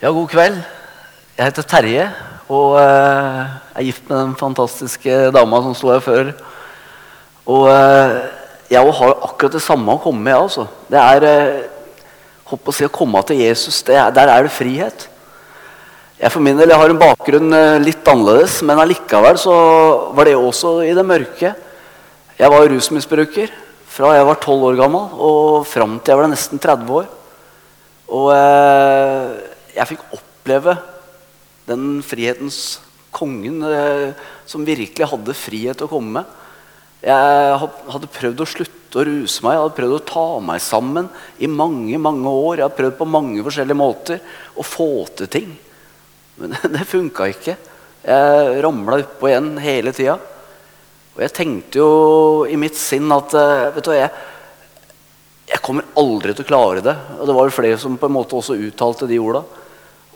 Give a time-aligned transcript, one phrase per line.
[0.00, 0.54] Ja, god kveld.
[1.36, 2.04] Jeg heter Terje
[2.48, 3.40] og uh,
[3.76, 6.30] er gift med den fantastiske dama som sto her før.
[7.44, 8.14] Og uh,
[8.72, 10.38] jeg har akkurat det samme å komme med.
[10.38, 10.64] Altså.
[10.88, 13.82] Det er uh, å si å komme til Jesus.
[13.92, 15.04] Er, der er det frihet.
[16.16, 19.54] Jeg for min del jeg har en bakgrunn eh, litt annerledes, men allikevel så
[20.16, 21.52] var det også i det mørke.
[22.40, 23.52] Jeg var rusmisbruker
[23.92, 27.08] fra jeg var 12 år gammel og fram til jeg var nesten 30 år.
[28.10, 29.49] Og eh,
[29.80, 30.76] jeg fikk oppleve
[31.68, 32.80] den frihetens
[33.14, 34.12] kongen eh,
[34.48, 36.36] som virkelig hadde frihet til å komme med.
[37.00, 37.56] Jeg
[37.94, 41.06] hadde prøvd å slutte å ruse meg, jeg hadde prøvd å ta meg sammen
[41.40, 42.58] i mange mange år.
[42.58, 44.20] Jeg hadde prøvd på mange forskjellige måter
[44.52, 45.54] å få til ting.
[46.40, 47.56] Men det funka ikke.
[48.00, 50.18] Jeg ramla oppå igjen hele tida.
[51.16, 51.88] Og jeg tenkte jo
[52.48, 54.10] i mitt sinn at eh, vet du, jeg,
[55.50, 56.96] jeg kommer aldri til å klare det.
[57.16, 59.42] Og det var jo flere som på en måte også uttalte de orda.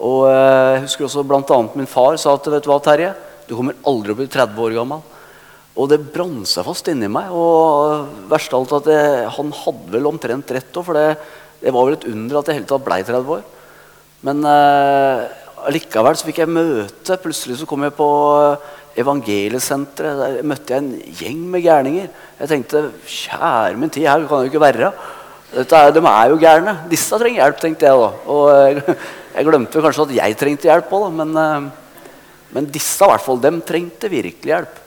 [0.05, 1.61] Og eh, jeg husker også bl.a.
[1.79, 3.15] min far sa at vet du hva, Terje,
[3.49, 5.05] du kommer aldri å bli 30 år gammel.
[5.75, 7.33] Og det brant seg fast inni meg.
[7.33, 11.09] Og verst av alt at jeg, han hadde vel omtrent rett òg, for det,
[11.63, 13.43] det, var vel et under at jeg hele tatt ble 30 år.
[14.25, 15.25] Men eh,
[15.75, 17.21] likevel så fikk jeg møte.
[17.25, 18.09] Plutselig så kom jeg på
[19.01, 20.21] evangeliesenteret.
[20.21, 22.09] Der møtte jeg en gjeng med gærninger.
[22.39, 24.95] Jeg tenkte kjære min tid, her kan det jo ikke være.
[25.55, 26.79] Er, de er jo gærne.
[26.91, 28.09] Disse trenger hjelp, tenkte jeg da.
[28.31, 28.95] Og
[29.35, 31.69] jeg, glemte kanskje at jeg trengte hjelp òg, men, eh,
[32.55, 34.81] men, disse i hvert fall, dem trengte virkelig hjelp.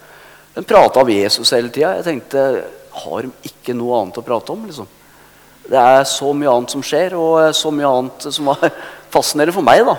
[0.56, 1.95] De prata om Jesus hele tida.
[2.00, 2.44] Jeg tenkte
[2.98, 4.64] har de ikke noe annet å prate om?
[4.66, 4.88] liksom?
[5.67, 8.72] Det er så mye annet som skjer, og så mye annet som var
[9.14, 9.84] fascinerende for meg.
[9.86, 9.98] da.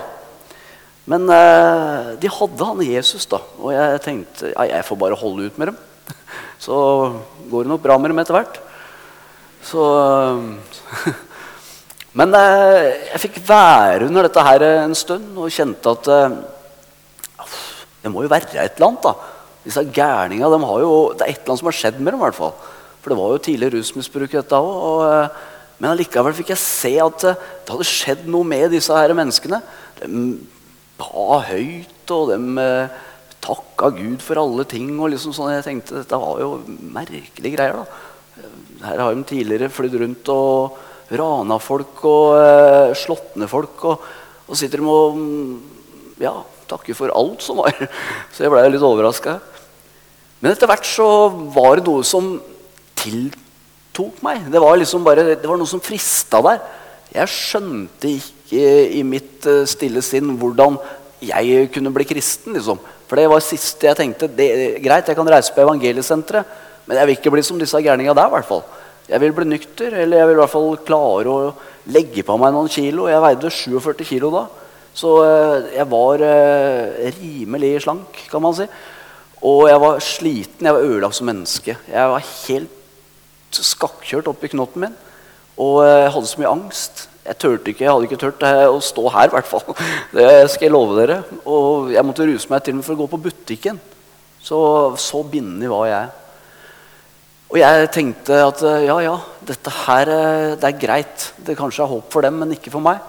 [1.09, 3.39] Men eh, de hadde han Jesus, da.
[3.61, 5.79] Og jeg tenkte ja, jeg får bare holde ut med dem.
[6.65, 6.75] Så
[7.49, 8.59] går det nok bra med dem etter hvert.
[9.65, 9.85] Så
[12.17, 16.37] Men eh, jeg fikk være under dette her en stund og kjente at eh,
[18.01, 19.05] det må jo være et eller annet.
[19.05, 19.13] da.
[19.65, 22.19] Disse gærninga, de har jo, Det er et eller annet som har skjedd med dem.
[22.21, 22.55] I hvert fall.
[22.99, 24.31] For det var jo tidlig rusmisbruk.
[24.31, 25.29] dette også, eh,
[25.79, 29.61] Men allikevel fikk jeg se at det hadde skjedd noe med disse her menneskene.
[30.01, 30.39] De
[30.99, 32.89] ba høyt, og de
[33.39, 34.99] takka Gud for alle ting.
[34.99, 37.73] og liksom sånn, Jeg tenkte dette var jo merkelige greier.
[37.73, 37.85] da.
[38.87, 40.77] Her har de tidligere flydd rundt og
[41.09, 43.85] rana folk og eh, slått ned folk.
[43.89, 44.09] Og,
[44.49, 45.53] og sitter de og mm,
[46.21, 46.35] ja,
[46.69, 47.75] takker for alt som var.
[48.33, 49.39] Så jeg ble litt overraska.
[50.39, 51.07] Men etter hvert så
[51.55, 52.37] var det noe som
[52.99, 54.45] tiltok meg.
[54.51, 56.61] Det var liksom bare, det var noe som frista der.
[57.11, 60.77] Jeg skjønte ikke i mitt uh, stille sinn hvordan
[61.25, 62.55] jeg kunne bli kristen.
[62.55, 62.79] liksom.
[63.09, 64.29] For det var siste jeg tenkte.
[64.31, 64.47] Det,
[64.83, 66.57] greit, jeg kan reise på evangeliesenteret.
[66.87, 68.31] Men jeg vil ikke bli som disse gærninga der.
[68.31, 68.63] I hvert fall.
[69.09, 71.53] Jeg vil bli nykter, eller jeg vil i hvert fall klare å
[71.89, 73.07] legge på meg noen kilo.
[73.09, 74.43] Jeg veide 47 kilo da,
[74.93, 78.67] så eh, jeg var eh, rimelig slank, kan man si.
[79.49, 81.77] Og jeg var sliten, jeg var ødelagt som menneske.
[81.89, 84.97] Jeg var helt skakkjørt oppi knotten min.
[85.57, 87.07] Og jeg eh, hadde så mye angst.
[87.25, 89.65] Jeg tørte ikke, jeg hadde ikke turt å stå her, i hvert fall.
[90.17, 91.23] Det skal jeg love dere.
[91.49, 93.81] Og jeg måtte ruse meg til og med for å gå på butikken.
[94.39, 94.59] Så,
[95.01, 96.18] så bindende var jeg.
[97.49, 101.23] Og jeg tenkte at eh, ja, ja, dette her eh, det er greit.
[101.41, 103.01] Det kanskje er håp for dem, men ikke for meg.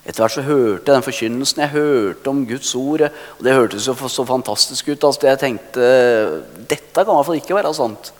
[0.00, 1.62] Etter hvert så hørte jeg den forkynnelsen.
[1.62, 3.06] Jeg hørte om Guds ord.
[3.06, 5.06] Og det hørtes jo så fantastisk ut.
[5.06, 5.92] Altså, jeg tenkte
[6.66, 8.10] dette kan i hvert fall ikke være sant.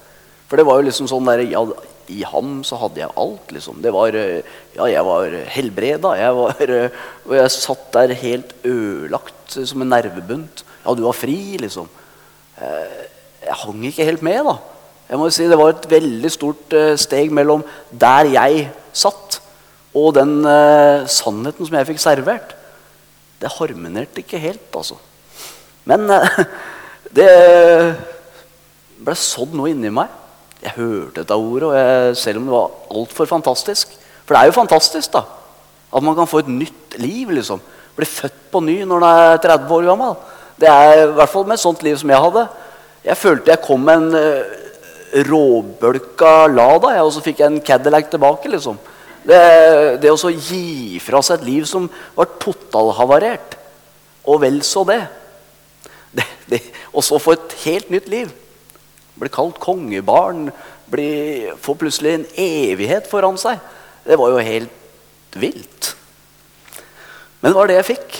[0.46, 1.66] For det var jo liksom sånn der, ja,
[2.14, 3.50] I ham så hadde jeg alt.
[3.56, 3.82] liksom.
[3.82, 6.14] Det var, eh, ja, Jeg var helbreda.
[6.20, 6.74] Jeg var,
[7.26, 10.62] og jeg satt der helt ødelagt som en nervebunt.
[10.84, 11.90] Ja, du var fri, liksom.
[12.60, 13.09] Eh,
[13.50, 14.44] jeg hang ikke helt med.
[14.46, 14.56] da.
[15.10, 19.40] Jeg må si Det var et veldig stort uh, steg mellom der jeg satt,
[19.94, 22.54] og den uh, sannheten som jeg fikk servert.
[23.40, 25.00] Det harmonerte ikke helt, altså.
[25.88, 26.44] Men uh,
[27.18, 27.30] det
[29.00, 30.14] ble sådd noe inni meg.
[30.60, 33.94] Jeg hørte dette ordet, jeg, selv om det var altfor fantastisk
[34.26, 35.22] For det er jo fantastisk da,
[35.88, 37.32] at man kan få et nytt liv.
[37.34, 37.62] liksom.
[37.96, 40.18] Bli født på ny når man er 30 år gammel.
[40.60, 42.44] Det er i hvert fall med et sånt liv som jeg hadde.
[43.04, 47.62] Jeg følte jeg kom med en uh, råbølka Lada, jeg, og så fikk jeg en
[47.64, 48.50] Cadillac tilbake.
[48.52, 48.78] liksom.
[49.24, 49.40] Det,
[50.00, 53.56] det å gi fra seg et liv som var totalhavarert,
[54.28, 55.00] og vel så det.
[56.16, 56.60] det, det
[56.92, 58.30] og så få et helt nytt liv.
[59.20, 60.48] Bli kalt kongebarn.
[60.90, 63.60] Bli, få plutselig en evighet foran seg.
[64.04, 65.94] Det var jo helt vilt.
[67.40, 68.16] Men det var det jeg fikk.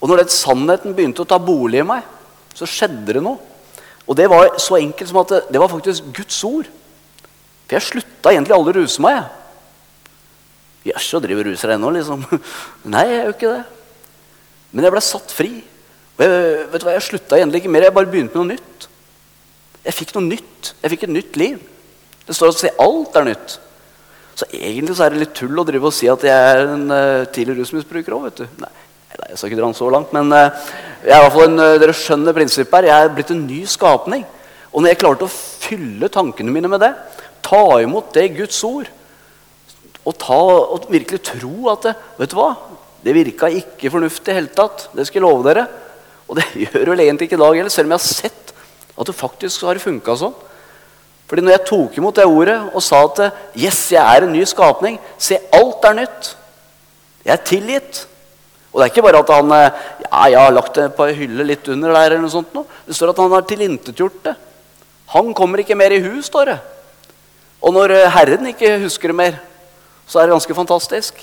[0.00, 2.04] Og når den sannheten begynte å ta bolig i meg,
[2.56, 3.40] så skjedde det noe.
[4.10, 6.70] Og det var så enkelt som at det, det var faktisk Guds ord.
[7.68, 9.28] For jeg slutta egentlig aldri å ruse meg.
[10.88, 12.24] Jøss, og driver ruser ennå, liksom.
[12.94, 13.62] Nei, jeg gjør ikke det.
[14.72, 15.50] Men jeg ble satt fri.
[16.16, 17.86] Og jeg, vet du hva, jeg slutta egentlig ikke mer.
[17.86, 18.88] Jeg bare begynte med noe nytt.
[19.84, 20.72] Jeg fikk noe nytt.
[20.80, 21.60] Jeg fikk et nytt liv.
[22.26, 23.56] Det står at alt er nytt.
[24.40, 26.86] Så egentlig så er det litt tull å drive og si at jeg er en
[26.90, 28.42] uh, tidligere rusmisbruker òg.
[28.62, 28.72] Nei,
[29.20, 30.12] nei, jeg skal ikke dra den så langt.
[30.16, 30.70] Men uh,
[31.04, 32.88] jeg er hvert fall en, uh, dere skjønner prinsippet her.
[32.90, 34.24] Jeg er blitt en ny skapning.
[34.70, 36.92] Og når jeg klarte å fylle tankene mine med det,
[37.44, 38.90] ta imot det Guds ord,
[40.00, 40.38] og, ta,
[40.72, 42.50] og virkelig tro at det, Vet du hva?
[43.04, 44.88] Det virka ikke fornuftig i hele tatt.
[44.96, 45.66] Det skal jeg love dere.
[46.28, 48.54] Og det gjør vel egentlig ikke i dag heller, selv om jeg har sett
[49.00, 50.36] at det faktisk har funka sånn.
[51.30, 53.20] Fordi når jeg tok imot det ordet og sa at
[53.54, 56.30] yes, jeg er en ny skapning Se, alt er nytt.
[57.22, 58.00] Jeg er tilgitt.
[58.70, 61.46] Og det er ikke bare at han ja, jeg har lagt det på ei hylle
[61.46, 62.12] litt under der.
[62.12, 62.52] eller noe sånt.
[62.54, 62.64] Nå.
[62.86, 64.36] Det står at han har tilintetgjort det.
[65.14, 66.58] Han kommer ikke mer i hus, står det.
[67.60, 69.40] Og når Herren ikke husker det mer,
[70.06, 71.18] så er det ganske fantastisk.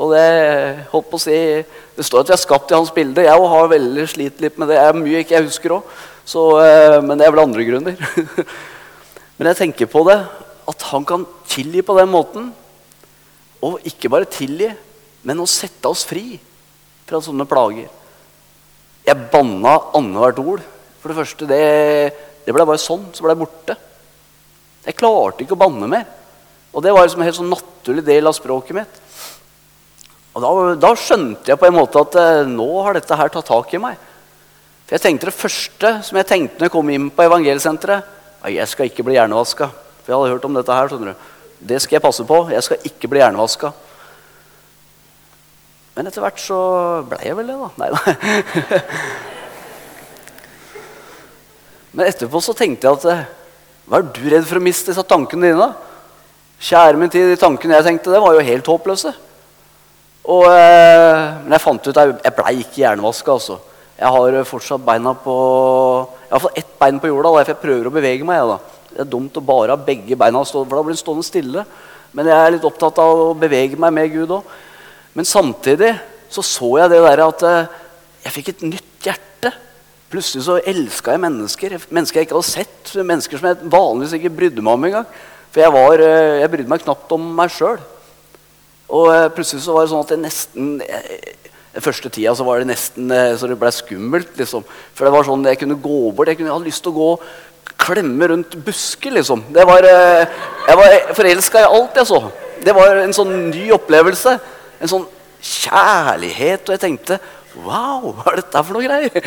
[0.00, 1.36] Og det holdt på å si,
[1.96, 3.26] det står at vi er skapt i hans bilde.
[3.26, 4.78] Jeg har veldig slitt litt med det.
[4.78, 5.90] Jeg er mye ikke jeg husker òg.
[6.30, 7.98] Eh, men det er vel andre grunner.
[9.36, 10.16] men jeg tenker på det,
[10.70, 12.48] at han kan tilgi på den måten.
[13.66, 14.70] Og ikke bare tilgi,
[15.26, 16.38] men å sette oss fri
[17.08, 17.90] fra sånne plager.
[19.06, 20.64] Jeg banna annethvert ord.
[21.00, 21.60] For det første, det,
[22.44, 23.08] det ble bare sånn.
[23.16, 23.76] Så ble jeg borte.
[24.84, 26.06] Jeg klarte ikke å banne mer.
[26.70, 29.00] Og det var liksom en helt sånn naturlig del av språket mitt.
[30.30, 33.48] Og da, da, skjønte jeg på en måte at eh, nå har dette her tatt
[33.50, 33.98] tak i meg.
[34.86, 38.70] For jeg tenkte Det første som jeg tenkte når jeg kom inn på evangelsenteret Jeg
[38.70, 39.68] skal ikke bli hjernevaska.
[40.00, 41.14] For jeg hadde hørt om dette her.
[41.58, 42.44] Det skal jeg passe på.
[42.54, 43.72] Jeg skal ikke bli hjernevaska.
[45.96, 46.58] Men etter hvert så
[47.08, 47.68] ble jeg vel det, da.
[47.80, 48.00] Nei da.
[51.90, 53.24] Men etterpå så tenkte jeg at eh,
[53.90, 55.70] Hva er du redd for å miste disse tankene dine?
[56.60, 59.12] Kjære min tid, de tankene jeg tenkte, det var jo helt håpløse.
[60.30, 63.36] Og, eh, men jeg fant ut at jeg blei ikke hjernevaska.
[63.38, 63.56] Altså.
[64.00, 65.36] Jeg har fortsatt beina på
[66.28, 68.52] Jeg har fått ett bein på jorda, derfor jeg prøver å bevege meg.
[68.52, 68.58] Da.
[68.92, 71.64] Det er dumt å bare ha begge beina, for da blir en stående stille.
[72.14, 74.54] Men jeg er litt opptatt av å bevege meg med Gud òg.
[75.14, 75.94] Men samtidig
[76.30, 77.78] så så jeg det der at eh,
[78.26, 79.50] jeg fikk et nytt hjerte.
[80.10, 81.76] Plutselig så elska jeg mennesker.
[81.90, 82.92] Mennesker jeg ikke hadde sett.
[82.94, 85.08] Mennesker som jeg vanligvis ikke brydde meg om engang.
[85.50, 87.80] For jeg, var, eh, jeg brydde meg knapt om meg sjøl.
[88.90, 90.70] Og eh, plutselig så var det sånn at det nesten
[91.70, 94.30] Den første tida så var det nesten så det ble skummelt.
[94.38, 94.62] liksom.
[94.94, 96.30] For det var sånn jeg kunne gå bort.
[96.30, 97.10] Jeg kunne ha lyst til å gå
[97.80, 99.44] klemme rundt busker, liksom.
[99.54, 102.18] Det var, jeg var forelska i alt jeg så.
[102.60, 104.34] Det var en sånn ny opplevelse.
[104.80, 105.08] En sånn
[105.40, 106.64] kjærlighet.
[106.66, 107.20] Og jeg tenkte
[107.60, 109.24] Wow, hva er dette for noe greier?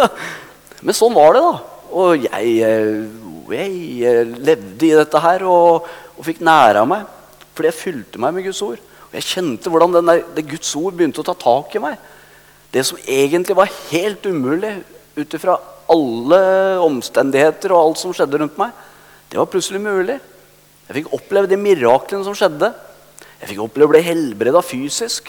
[0.84, 1.56] Men sånn var det, da.
[1.94, 2.54] Og jeg
[3.52, 5.86] jeg eh, levde i dette her og,
[6.16, 7.04] og fikk næra meg.
[7.54, 8.80] Fordi jeg fylte meg med Guds ord.
[8.80, 11.98] Og jeg kjente hvordan der, det Guds ord begynte å ta tak i meg.
[12.74, 14.72] Det som egentlig var helt umulig
[15.14, 15.58] ut ifra
[15.92, 16.40] alle
[16.82, 18.72] omstendigheter og alt som skjedde rundt meg,
[19.30, 20.16] det var plutselig mulig.
[20.88, 22.72] Jeg fikk oppleve de miraklene som skjedde.
[23.44, 25.26] Jeg fikk oppleve å bli helbreda fysisk.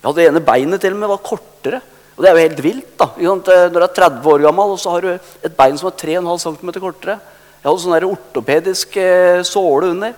[0.00, 1.82] Jeg hadde ene beinet til og med var kortere.
[2.16, 2.94] Og det er jo helt vilt.
[2.96, 3.10] da.
[3.20, 5.10] Når du er 30 år gammel og så har du
[5.44, 7.18] et bein som er 3,5 cm kortere.
[7.60, 10.14] Jeg hadde sånn ortopedisk eh, såle under.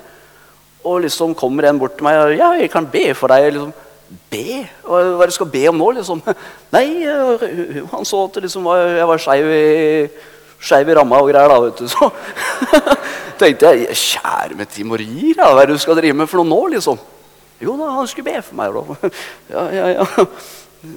[0.87, 3.49] Og liksom kommer en bort til meg og ja, jeg kan be for deg.
[3.57, 3.73] Liksom,
[4.31, 4.61] be?
[4.87, 5.89] Hva er det du skal be om nå?
[5.99, 6.23] liksom?
[6.77, 6.87] Nei,
[7.91, 9.65] han så at liksom, jeg var skeiv i,
[10.63, 11.51] skeiv i ramma og greier.
[11.51, 11.91] da, vet du.
[11.91, 12.07] Så
[13.43, 16.63] tenkte jeg kjære med timorier, hva er det du skal drive med for noe nå?
[16.77, 17.03] liksom?
[17.63, 18.75] Jo da, han skulle be for meg.
[18.75, 19.13] da.
[19.55, 20.27] Ja, ja, ja.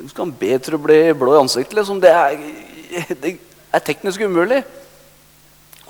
[0.09, 1.77] Skal han be til å bli blå i ansiktet?
[1.77, 1.99] liksom?
[2.01, 2.39] Det er,
[3.21, 3.35] det
[3.69, 4.63] er teknisk umulig.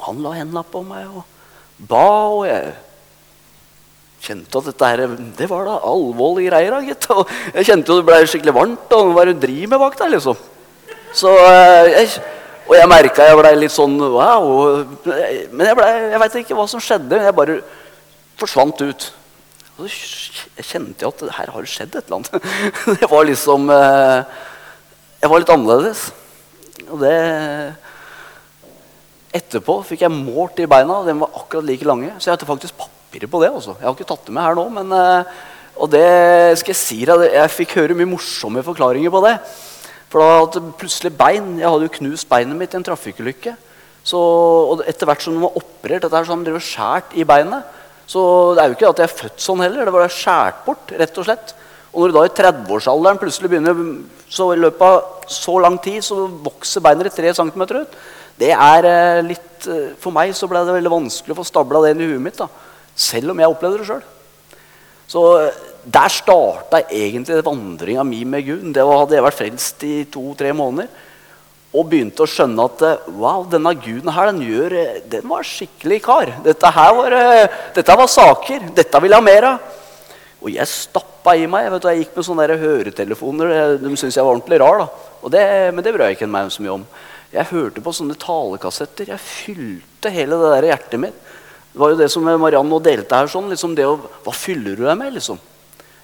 [0.05, 1.23] Han la hendene på meg og
[1.89, 2.73] ba, og jeg
[4.25, 5.03] kjente at dette her,
[5.37, 6.77] det var da alvorlige greier.
[6.85, 7.07] gitt.
[7.13, 8.95] Og jeg kjente jo det ble skikkelig varmt.
[8.97, 10.13] og Hva er det du driver med bak der?
[10.15, 10.39] liksom?
[11.15, 12.23] Så eh, jeg,
[12.65, 14.47] Og jeg merka jeg ble litt sånn wow.
[15.05, 17.21] Men jeg, ble, jeg veit ikke hva som skjedde.
[17.21, 17.59] Jeg bare
[18.41, 19.11] forsvant ut.
[19.75, 22.45] Og så kjente jeg at her har det skjedd et eller annet.
[23.01, 24.37] Det var liksom eh,
[25.19, 26.05] Jeg var litt annerledes.
[26.85, 27.15] Og det
[29.35, 31.01] Etterpå fikk jeg målt i beina.
[31.03, 32.13] De var akkurat like lange.
[32.19, 33.51] Så jeg hadde faktisk papirer på det.
[33.51, 33.75] Også.
[33.75, 34.65] Jeg har ikke tatt det med her nå.
[34.77, 35.35] Men, eh,
[35.75, 36.07] og det
[36.61, 39.35] skal Jeg si deg, jeg fikk høre mye morsomme forklaringer på det.
[40.07, 41.57] For da hadde plutselig bein.
[41.59, 43.57] Jeg hadde jo knust beinet mitt i en trafikkulykke.
[44.15, 47.75] Og etter hvert som de var operert, dette her, så de var skjært i beinet.
[48.09, 48.21] Så
[48.55, 49.87] det er jo ikke at jeg er født sånn heller.
[49.87, 51.55] Det var skjært bort, rett og slett.
[51.95, 53.77] Og når du da i 30-årsalderen plutselig begynner
[54.29, 57.93] så i løpet av så lang tid så vokser beinet ditt 3 cm ut,
[58.35, 61.85] det er eh, litt, eh, For meg så ble det veldig vanskelig å få stabla
[61.85, 62.41] det inn i huet mitt.
[62.41, 62.49] da,
[62.95, 64.03] Selv om jeg opplevde det sjøl.
[65.07, 68.67] Så eh, der starta egentlig vandringa mi med Gud.
[68.75, 70.89] Det hadde jeg vært frelst i to-tre måneder.
[71.75, 75.47] Og begynte å skjønne at eh, wow, denne guden her, den, gjør, eh, den var
[75.47, 76.31] skikkelig kar.
[76.45, 77.15] Dette her var,
[77.75, 78.69] dette var saker.
[78.77, 79.73] Dette vil jeg ha mer av.
[80.45, 81.71] Og jeg stappa i meg.
[81.73, 83.53] Vet, jeg gikk med sånne høretelefoner.
[83.81, 84.85] De syntes jeg var ordentlig rar.
[85.33, 86.83] Det, men det brød jeg ikke meg så mye om.
[87.33, 89.09] Jeg hørte på sånne talekassetter.
[89.09, 91.17] Jeg fylte hele det der hjertet mitt.
[91.73, 93.27] Det var jo det som Mariann nå delte her.
[93.27, 95.17] sånn, liksom det å, Hva fyller du deg med?
[95.17, 95.41] liksom?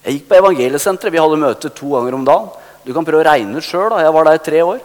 [0.01, 1.13] Jeg gikk på evangeliesenteret.
[1.13, 2.49] Vi hadde møte to ganger om dagen.
[2.83, 3.93] Du kan prøve å regne ut sjøl.
[4.01, 4.81] Jeg var der i tre år.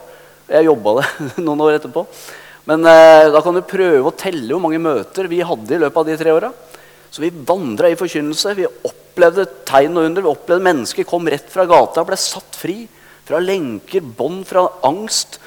[0.47, 1.07] Jeg jobba det
[1.47, 2.07] noen år etterpå.
[2.67, 6.03] Men eh, da kan du prøve å telle hvor mange møter vi hadde i løpet
[6.03, 6.53] av de tre åra.
[7.11, 8.55] Så vi vandra i forkynnelse.
[8.59, 10.25] Vi opplevde tegn og under.
[10.25, 12.85] Vi opplevde mennesker kom rett fra gata, ble satt fri
[13.27, 15.41] fra lenker, bånd fra angst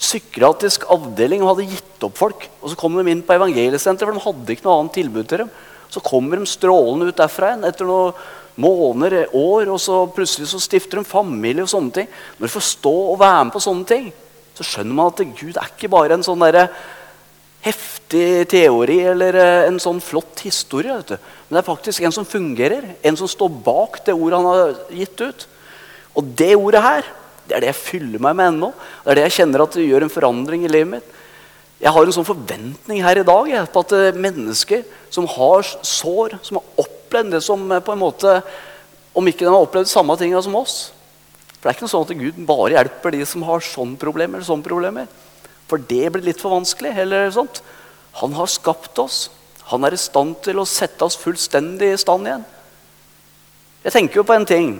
[0.00, 2.46] psykiatrisk avdeling og hadde gitt opp folk.
[2.60, 5.44] Og Så kom de inn på evangeliesenteret, for de hadde ikke noe annet tilbud til
[5.44, 5.50] dem.
[5.92, 8.14] Så kommer de strålende ut derfra igjen etter noen
[8.60, 11.62] måneder, år, og så plutselig så stifter de familie.
[11.62, 12.08] og sånne ting.
[12.38, 14.08] Når du får stå og være med på sånne ting,
[14.54, 16.68] så skjønner man at Gud er ikke bare en sånn der
[17.64, 20.96] heftig teori eller eh, en sånn flott historie.
[20.96, 24.76] Men det er faktisk en som fungerer, en som står bak det ordet han har
[25.02, 25.46] gitt ut.
[26.16, 27.16] Og det ordet her
[27.50, 28.68] det er det jeg fyller meg med ennå.
[29.02, 31.16] Det er det jeg kjenner at det gjør en forandring i livet mitt.
[31.80, 35.64] Jeg har en sånn forventning her i dag jeg, på at eh, mennesker som har
[35.66, 38.40] sår, som har opplevd det som eh, på en måte
[39.14, 40.92] Om ikke de har opplevd samme tinga som oss.
[41.58, 44.38] For det er ikke noe sånn at Gud bare hjelper de som har sånne problemer.
[44.38, 45.08] eller sånne problemer.
[45.66, 46.94] For det blir litt for vanskelig.
[46.96, 47.60] eller sånt.
[48.22, 49.30] Han har skapt oss.
[49.70, 52.46] Han er i stand til å sette oss fullstendig i stand igjen.
[53.84, 54.70] Jeg tenker jo på en ting.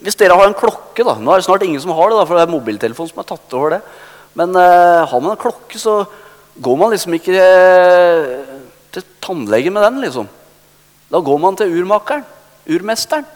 [0.00, 2.26] Hvis dere har en klokke da, Nå er det snart ingen som har det, da,
[2.26, 3.80] for det er mobiltelefonen som har tatt over det.
[4.38, 6.02] Men eh, har man en klokke, så
[6.58, 8.54] går man liksom ikke eh,
[8.94, 10.00] til tannlegen med den.
[10.04, 10.28] liksom.
[11.10, 12.24] Da går man til urmakeren.
[12.70, 13.26] Urmesteren.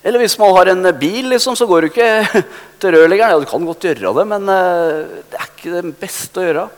[0.00, 2.44] Eller hvis man har en bil, liksom, så går du ikke
[2.80, 3.34] til rørleggeren.
[3.34, 6.68] Ja, du kan godt gjøre det, men uh, det er ikke det beste å gjøre.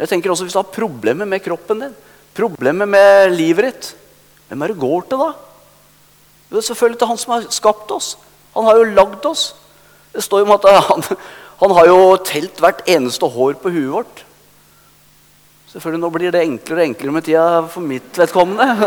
[0.00, 1.96] Jeg tenker også Hvis du har problemer med kroppen din,
[2.36, 3.88] problemer med livet ditt,
[4.48, 5.30] hvem er det går til da?
[6.50, 8.14] Det er selvfølgelig til han som har skapt oss.
[8.56, 9.44] Han har jo lagd oss.
[10.10, 11.04] Det står jo om at han,
[11.62, 14.24] han har jo telt hvert eneste hår på huet vårt.
[15.70, 18.66] Selvfølgelig Nå blir det enklere og enklere med tida for mitt vedkommende.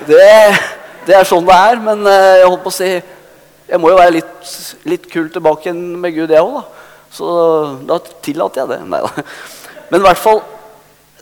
[0.00, 0.28] Det, det,
[1.04, 1.76] det er sånn det er.
[1.84, 2.88] Men eh, jeg holdt på å si
[3.70, 4.52] jeg må jo være litt,
[4.88, 6.64] litt kul tilbake med Gud, jeg òg.
[7.14, 7.28] Så
[7.86, 8.78] da tillater jeg det.
[8.90, 9.24] Nei da.
[9.92, 10.40] Men i hvert fall,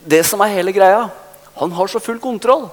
[0.09, 1.09] det som er hele greia
[1.59, 2.69] Han har så full kontroll.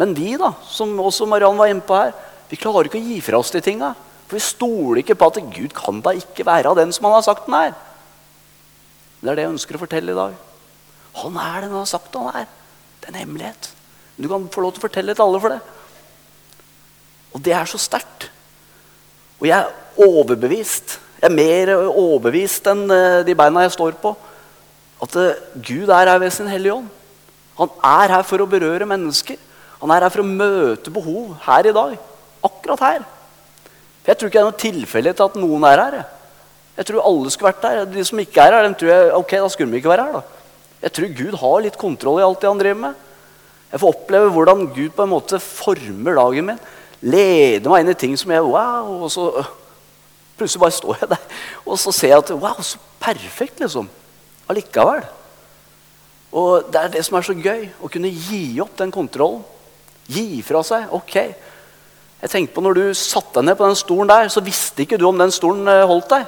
[0.00, 2.14] Men vi, da, som også Mariann var inne på her,
[2.48, 3.92] vi klarer ikke å gi fra oss de tinga.
[4.26, 7.18] For vi stoler ikke på at Gud kan da ikke være av den som han
[7.18, 7.76] har sagt den er.
[9.20, 10.47] Det er det jeg ønsker å fortelle i dag.
[11.22, 12.46] Han er den han har sagt han er.
[13.00, 13.70] Det er en hemmelighet.
[14.18, 15.60] Du kan få lov til å fortelle til alle for det.
[17.34, 18.28] Og det er så sterkt.
[19.38, 20.98] Og jeg er overbevist.
[21.18, 24.14] Jeg er mer overbevist enn eh, de beina jeg står på.
[25.02, 26.88] At eh, Gud er her ved sin Hellige Ånd.
[27.58, 29.38] Han er her for å berøre mennesker.
[29.78, 31.94] Han er her for å møte behov her i dag.
[32.46, 33.06] Akkurat her.
[34.02, 35.98] For Jeg tror ikke det er noe tilfelle til at noen er her.
[36.78, 37.84] Jeg tror alle skulle vært der.
[37.90, 40.18] De som ikke er her, de tror jeg, ok, da skulle de ikke være her.
[40.20, 40.37] da.
[40.82, 43.06] Jeg tror Gud har litt kontroll i alt det han driver med.
[43.68, 46.60] Jeg får oppleve hvordan Gud på en måte former dagen min.
[47.02, 49.04] Leder meg inn i ting som jeg Wow!
[49.04, 49.26] Og så
[50.38, 51.26] plutselig bare står jeg der.
[51.66, 53.90] Og så ser jeg at Wow, så perfekt, liksom.
[54.48, 55.04] Allikevel.
[56.32, 57.68] Og det er det som er så gøy.
[57.82, 59.44] Å kunne gi opp den kontrollen.
[60.08, 60.88] Gi fra seg.
[60.96, 61.14] Ok.
[62.22, 64.98] Jeg tenkte på Når du satte deg ned på den stolen der, så visste ikke
[64.98, 66.24] du om den stolen eh, holdt deg.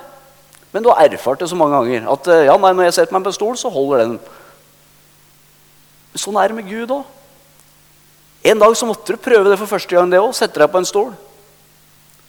[0.70, 3.16] Men du har erfart det så mange ganger at eh, ja, nei, når jeg setter
[3.16, 4.18] meg på en stol, så holder den.
[6.18, 7.16] Sånn er det med Gud òg.
[8.50, 10.10] En dag så måtte du prøve det for første gang.
[10.10, 11.12] det også, Sette deg på en stol.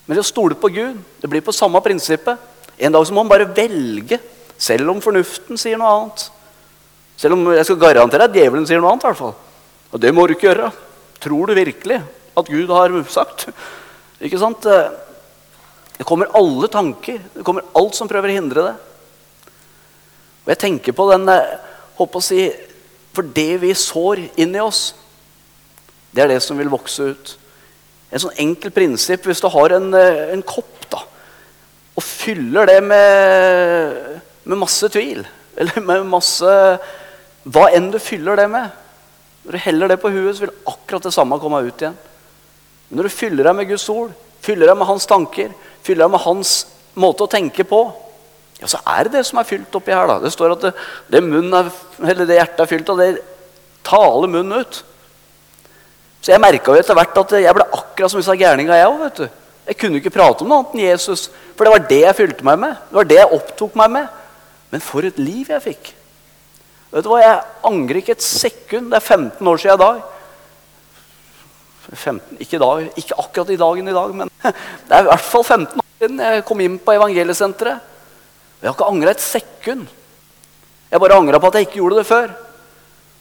[0.05, 2.37] Men det å stole på Gud det blir på samme prinsippet.
[2.77, 4.19] En dag så må man bare velge,
[4.57, 6.25] selv om fornuften sier noe annet.
[7.17, 9.05] Selv om jeg skal garantere at djevelen sier noe annet.
[9.05, 9.35] I hvert fall.
[9.91, 10.71] Og det må du ikke gjøre.
[11.21, 12.01] Tror du virkelig
[12.37, 13.47] at Gud har sagt?
[14.21, 14.65] Ikke sant?
[15.97, 17.21] Det kommer alle tanker.
[17.33, 18.75] Det kommer alt som prøver å hindre det.
[20.41, 21.29] Og jeg tenker på den
[21.99, 22.47] håper å si,
[23.15, 24.91] For det vi sår inni oss,
[26.11, 27.33] det er det som vil vokse ut.
[28.11, 31.03] En sånn enkel prinsipp hvis du har en, en kopp da,
[31.95, 35.23] og fyller det med, med masse tvil,
[35.59, 36.51] eller med masse
[37.41, 38.69] Hva enn du fyller det med,
[39.43, 41.95] når du heller det på huet, så vil akkurat det samme komme ut igjen.
[42.89, 44.11] Men når du fyller deg med Guds ord,
[44.45, 45.49] fyller deg med hans tanker,
[45.81, 46.51] fyller deg med hans
[47.01, 47.79] måte å tenke på,
[48.61, 50.07] ja, så er det det som er fylt oppi her.
[50.07, 50.19] da.
[50.21, 50.73] Det står at det,
[51.09, 53.23] det, er, det hjertet er fylt av, det
[53.87, 54.81] taler munnen ut.
[56.21, 59.23] Så jeg merka etter hvert at jeg ble akkurat som disse gærninga, jeg òg.
[59.65, 62.45] Jeg kunne ikke prate om noe annet enn Jesus, for det var det jeg fylte
[62.45, 62.77] meg med.
[62.89, 64.21] Det var det jeg opptok meg med.
[64.71, 65.91] Men for et liv jeg fikk.
[66.91, 68.91] Vet du hva, Jeg angrer ikke et sekund.
[68.91, 70.01] Det er 15 år siden i dag.
[71.91, 74.29] 15, ikke, dag, ikke akkurat i dagen i dag, men
[74.87, 77.90] det er i hvert fall 15 år siden jeg kom inn på evangeliesenteret.
[78.61, 79.85] Jeg har ikke angra et sekund.
[80.91, 82.33] Jeg bare angra på at jeg ikke gjorde det før.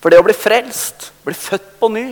[0.01, 2.07] For det å bli frelst, bli født på ny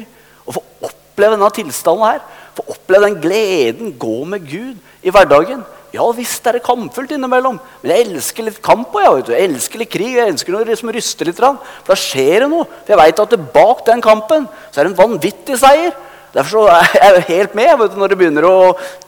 [0.44, 2.22] og få oppleve denne tilstanden her,
[2.56, 7.56] få oppleve den gleden, gå med Gud i hverdagen Ja visst er det kampfullt innimellom,
[7.80, 9.22] men jeg elsker litt kamp òg.
[9.22, 11.40] Jeg, jeg elsker litt krig, jeg elsker når det liksom ryster litt.
[11.40, 12.66] For da skjer det noe.
[12.82, 15.96] For jeg veit at bak den kampen så er det en vanvittig seier.
[16.34, 18.56] Derfor er jeg helt med vet når det begynner å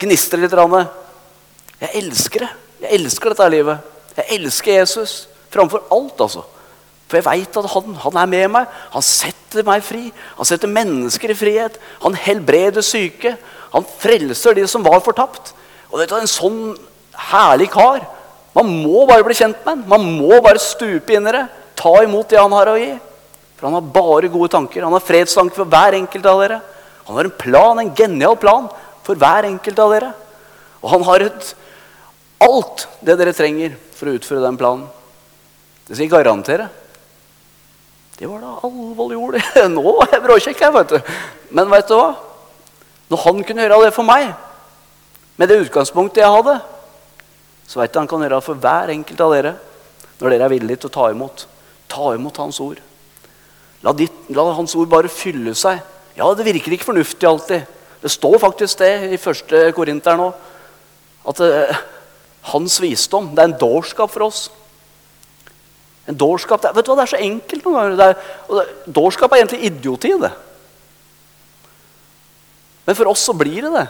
[0.00, 0.56] gnistre litt.
[0.56, 2.52] Jeg elsker det.
[2.80, 3.89] Jeg elsker dette livet.
[4.16, 6.44] Jeg elsker Jesus framfor alt, altså.
[7.10, 8.74] For jeg veit at han, han, er med meg.
[8.94, 10.04] Han setter meg fri.
[10.38, 11.78] Han setter mennesker i frihet.
[12.04, 13.34] Han helbreder syke.
[13.72, 15.50] Han frelser de som var fortapt.
[15.90, 16.60] Og vet du, En sånn
[17.30, 18.04] herlig kar
[18.54, 19.82] Man må bare bli kjent med ham.
[19.90, 21.44] Man må bare stupe inn i det.
[21.78, 22.92] Ta imot det han har å gi.
[23.58, 24.86] For han har bare gode tanker.
[24.86, 26.62] Han har fredstanker for hver enkelt av dere.
[27.08, 28.70] Han har en plan, en genial plan
[29.06, 30.14] for hver enkelt av dere.
[30.80, 31.54] Og han har et,
[32.46, 34.88] alt det dere trenger for å utføre den planen.
[35.84, 36.70] Det skal jeg garantere.
[38.16, 39.38] Det var da alvorlig ord.
[39.74, 41.12] Nå var jeg bråkjekk her, vet.
[41.52, 42.14] Men vet du hva?
[43.10, 44.30] Når han kunne gjøre det for meg,
[45.40, 46.58] med det utgangspunktet jeg hadde,
[47.68, 49.52] så vet du han kan gjøre det for hver enkelt av dere
[50.20, 51.46] når dere er villige til å ta imot.
[51.90, 52.80] Ta imot hans ord.
[53.80, 55.80] La, ditt, la hans ord bare fylle seg.
[56.18, 57.64] Ja, det virker ikke fornuftig alltid.
[58.00, 60.28] Det står faktisk det i første Korinter nå.
[61.30, 61.80] At uh,
[62.48, 64.48] hans visdom det er en dårskap for oss.
[66.08, 67.92] En dårskap det, vet du hva, det er så enkelt noen ganger.
[67.92, 68.14] Er,
[68.48, 70.14] det, dårskap er egentlig idioti.
[70.20, 70.32] det.
[72.86, 73.86] Men for oss så blir det det.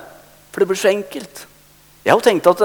[0.51, 1.45] For det blir så enkelt.
[2.05, 2.65] Jeg har jo tenkt at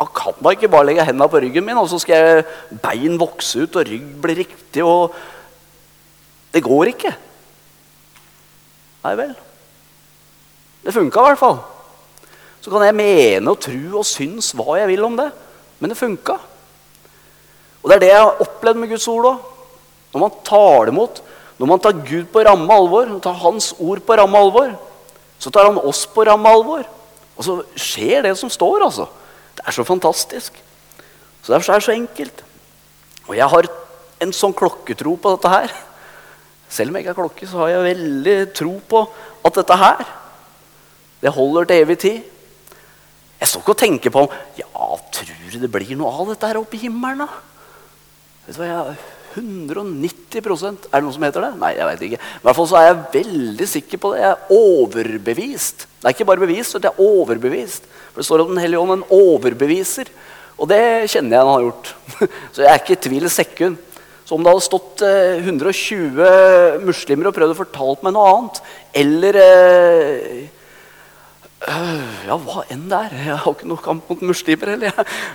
[0.00, 3.18] jeg kan da ikke bare legge hendene på ryggen min, og så skal jeg bein
[3.20, 4.84] vokse ut og rygg bli riktig.
[4.84, 5.14] og
[6.52, 7.12] Det går ikke.
[9.04, 9.34] Nei vel.
[10.84, 11.60] Det funka i hvert fall.
[12.60, 15.30] Så kan jeg mene og tro og synes hva jeg vil om det.
[15.80, 16.36] Men det funka.
[17.80, 19.48] Og det er det jeg har opplevd med Guds ord òg.
[20.10, 21.20] Når man tar det imot,
[21.60, 24.72] når man tar Gud på ramme alvor, når man tar Hans ord på ramme alvor,
[25.40, 26.84] så tar han oss på ramme alvor.
[27.36, 29.06] Og så skjer det som står, altså.
[29.56, 30.56] Det er så fantastisk.
[31.42, 32.42] Så Derfor er det så enkelt.
[33.28, 33.68] Og jeg har
[34.20, 35.72] en sånn klokketro på dette her.
[36.70, 39.04] Selv om jeg ikke har klokke, så har jeg veldig tro på
[39.44, 40.02] at dette her,
[41.20, 42.20] det holder til evig tid.
[43.40, 46.50] Jeg står ikke og tenker på om ja, tror du det blir noe av dette
[46.50, 47.24] her oppe i himmelen.
[47.24, 47.28] da?
[48.46, 48.98] Vet du hva, jeg
[49.30, 51.50] 190% Er det noe som heter det?
[51.60, 52.18] Nei, jeg vet ikke.
[52.18, 54.24] I hvert fall så er jeg veldig sikker på det.
[54.24, 55.86] Jeg er overbevist.
[56.00, 57.86] Det er ikke bare bevist, det er overbevist.
[58.10, 60.10] For Det står at Den hellige ånd en overbeviser.
[60.58, 61.94] Og det kjenner jeg han har gjort.
[62.52, 63.78] Så jeg er ikke i tvil et sekund.
[64.26, 68.60] Så om det hadde stått 120 eh, muslimer og prøvd å fortalt meg noe annet,
[69.00, 70.42] eller eh,
[71.68, 73.16] ja, hva enn det er.
[73.26, 74.94] Jeg har ikke noe kamp mot muslimer heller.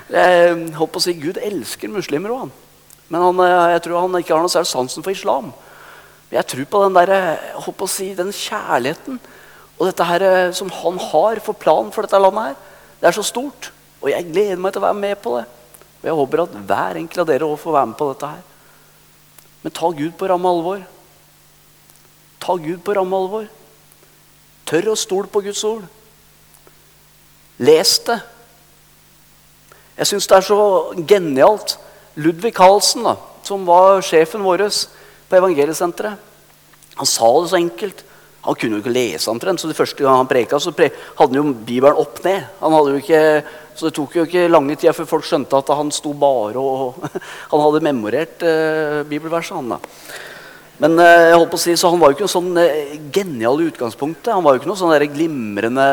[0.10, 2.54] Jeg, jeg på å si Gud elsker muslimer òg, han.
[3.14, 5.52] Men han, eh, jeg tror han ikke har noe særlig sansen for islam.
[6.30, 7.14] Men jeg tror på den, der,
[7.62, 9.20] på å si, den kjærligheten
[9.76, 12.56] og dette her, eh, som han har for planen for dette landet.
[12.56, 12.56] her.
[13.02, 13.72] Det er så stort.
[14.02, 15.46] Og jeg gleder meg til å være med på det.
[16.02, 18.44] Og jeg håper at hver enkelt av dere får være med på dette her.
[19.64, 20.82] Men ta Gud på ramme alvor.
[22.40, 23.48] Ta Gud på ramme alvor.
[24.66, 25.86] Tør å stole på Guds ord.
[27.64, 28.20] Les det.
[29.96, 30.60] Jeg syns det er så
[31.08, 31.78] genialt
[32.20, 33.16] Ludvig Carlsen, da,
[33.48, 34.66] som var sjefen vår
[35.30, 36.20] på Evangeliesenteret,
[36.96, 38.04] han sa det så enkelt.
[38.46, 41.34] Han kunne jo ikke lese omtrent, så det første gang han preka, så pre hadde
[41.34, 42.46] han jo Bibelen opp ned.
[42.62, 43.24] Han hadde jo ikke,
[43.76, 47.02] så det tok jo ikke lange tida før folk skjønte at han sto bare og
[47.52, 49.80] Han hadde memorert eh, bibelverset, han da.
[50.84, 53.62] Men eh, jeg på å si, så han var jo ikke noe sånn eh, genial
[53.64, 54.34] i utgangspunktet.
[54.34, 55.86] Han var jo ikke noe sånn der glimrende,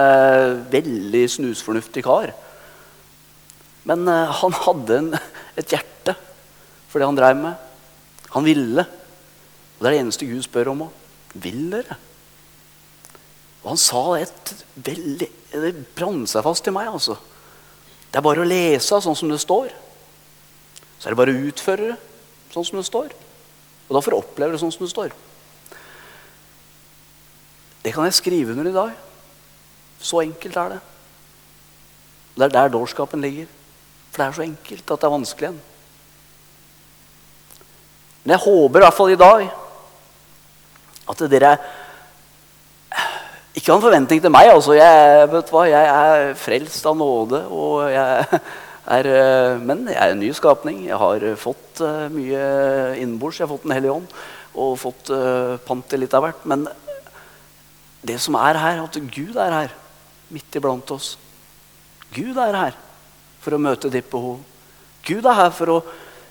[0.72, 2.32] veldig snusfornuftig kar.
[3.86, 5.12] Men eh, han hadde en,
[5.60, 6.16] et hjerte
[6.90, 7.68] for det han drev med.
[8.34, 8.84] Han ville.
[8.84, 10.98] Og det er det eneste Gud spør om òg.
[11.42, 11.96] Vil dere?
[13.62, 16.90] Og han sa et veldig Det brant seg fast i meg.
[16.90, 17.14] altså.
[18.10, 19.70] Det er bare å lese sånn som det står.
[20.98, 21.94] Så er det bare å utføre
[22.52, 23.14] sånn som det står.
[23.92, 25.10] Og da får du oppleve det sånn som det står.
[27.84, 28.94] Det kan jeg skrive under i dag.
[30.00, 30.78] Så enkelt er det.
[32.32, 33.50] Det er der dårskapen ligger.
[34.08, 35.60] For det er så enkelt at det er vanskelig igjen.
[38.22, 39.44] Men jeg håper i hvert fall i dag
[41.12, 41.54] at dere
[43.52, 44.48] Ikke har en forventning til meg.
[44.48, 44.72] altså.
[44.72, 47.44] Jeg, vet hva, jeg er frelst av nåde.
[47.52, 48.40] og jeg
[48.86, 50.86] er, eh, Men jeg er en ny skapning.
[50.86, 53.38] Jeg har fått uh, mye innenbords.
[53.38, 54.08] Jeg har fått Den hellige ånd
[54.52, 55.08] og fått
[55.64, 56.42] pant til litt av hvert.
[56.44, 56.66] Men
[58.04, 59.70] det som er her, at Gud er her
[60.28, 61.14] midt iblant oss.
[62.12, 62.76] Gud er her
[63.40, 64.42] for å møte ditt behov.
[65.06, 65.78] Gud er her for å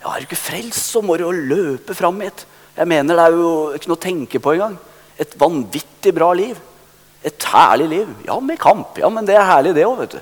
[0.02, 2.46] ja, Er du ikke frelst, så må du jo løpe fram hit.
[2.74, 4.78] Jeg mener Det er jo ikke noe å tenke på engang.
[5.20, 6.58] Et vanvittig bra liv.
[7.22, 8.14] Et herlig liv.
[8.26, 8.98] Ja, med kamp.
[8.98, 10.22] Ja, men det er herlig, det òg, vet du.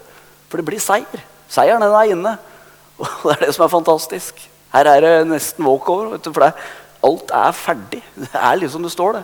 [0.49, 1.23] For det blir seier.
[1.49, 2.35] Seieren den er inne.
[3.01, 4.43] Og det er det som er fantastisk.
[4.73, 6.13] Her er det nesten walkover.
[6.13, 6.51] vet du, For det,
[7.05, 8.03] alt er ferdig.
[8.25, 9.23] Det er liksom det står, det.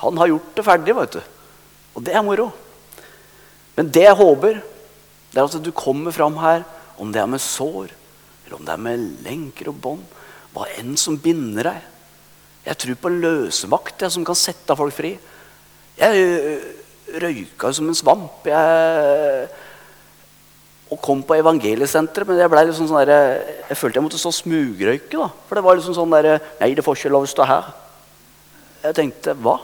[0.00, 1.22] Han har gjort det ferdig, vet du.
[1.94, 2.48] Og det er moro.
[3.76, 4.60] Men det jeg håper,
[5.30, 6.64] det er at du kommer fram her,
[7.00, 7.92] om det er med sår,
[8.44, 10.02] eller om det er med lenker og bånd,
[10.54, 11.84] hva enn som binder deg.
[12.66, 15.14] Jeg tror på en løsemakt jeg, som kan sette folk fri.
[16.00, 16.64] Jeg øh,
[17.22, 18.48] røyka som en svamp.
[18.48, 19.46] Jeg,
[20.90, 25.14] og kom på evangeliesenteret, men jeg, liksom sånn der, jeg følte jeg måtte stå smugrøyke.
[25.14, 25.28] da.
[25.46, 27.68] For det var liksom sånn der, Nei, det får ikke lov å stå her.
[28.82, 29.58] Jeg tenkte hva?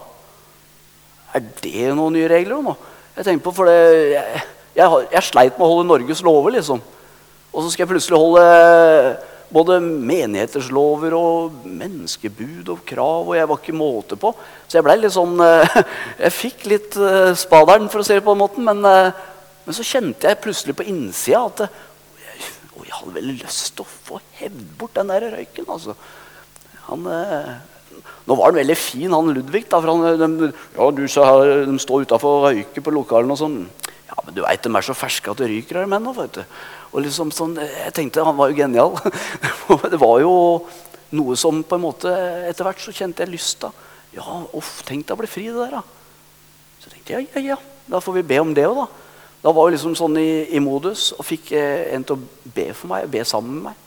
[1.35, 2.77] Er det noen nye regler nå?
[3.17, 3.81] Jeg tenkte på, for det,
[4.13, 4.45] jeg,
[4.77, 6.85] jeg, jeg sleit med å holde Norges lover, liksom.
[7.51, 8.47] Og så skal jeg plutselig holde
[9.51, 14.33] både menigheters lover og menneskebud og krav, og jeg var ikke måte på.
[14.67, 15.79] Så jeg ble litt sånn eh,
[16.27, 18.67] Jeg fikk litt eh, spaderen, for å si det på den måten.
[18.67, 19.27] Men, eh,
[19.67, 23.95] men så kjente jeg plutselig på innsida at å, jeg hadde veldig lyst til å
[24.09, 25.67] få hevd bort den der røyken.
[25.67, 25.97] altså.
[26.87, 27.09] Han,
[28.27, 29.65] nå var han veldig fin, han Ludvig.
[29.71, 31.27] da, for han, de, ja, du sa
[31.67, 33.61] de står utafor og røyker på lokalene og sånn.
[34.07, 36.07] Ja, men du veit de er så ferske at det ryker her, menn.
[36.07, 38.95] Og liksom sånn, jeg tenkte Han var jo genial.
[39.93, 40.35] det var jo
[41.17, 42.13] noe som på en måte
[42.49, 43.67] Etter hvert så kjente jeg lyst.
[44.15, 45.81] Ja, uff, tenk deg å bli fri, det der.
[45.81, 45.83] da.
[46.83, 47.59] Så tenkte jeg ja, ja, ja,
[47.91, 49.06] da får vi be om det òg, da.
[49.43, 52.71] Da var jeg liksom sånn i, i modus og fikk eh, en til å be
[52.75, 53.83] for meg, be sammen med meg.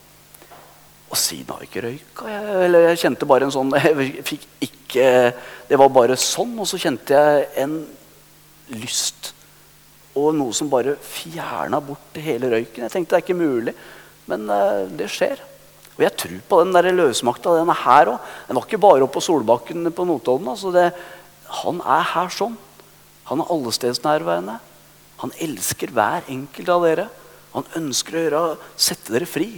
[1.09, 2.29] Og siden har jeg ikke røyka.
[2.29, 5.09] Jeg, eller jeg kjente bare en sånn jeg fikk ikke,
[5.69, 6.53] Det var bare sånn.
[6.61, 7.79] Og så kjente jeg en
[8.77, 9.33] lyst
[10.19, 12.85] og noe som bare fjerna bort hele røyken.
[12.85, 13.73] Jeg tenkte det er ikke mulig,
[14.29, 15.41] men eh, det skjer.
[15.97, 17.57] Og jeg tror på den der løsmakta.
[17.59, 18.31] Den er her òg.
[18.47, 20.47] Den var ikke bare oppe på Solbakken på Notodden.
[20.53, 20.87] Altså det,
[21.63, 22.55] han er her sånn.
[23.27, 24.55] Han er allestedsnærværende.
[25.23, 27.09] Han elsker hver enkelt av dere.
[27.55, 28.43] Han ønsker å gjøre,
[28.79, 29.49] sette dere fri.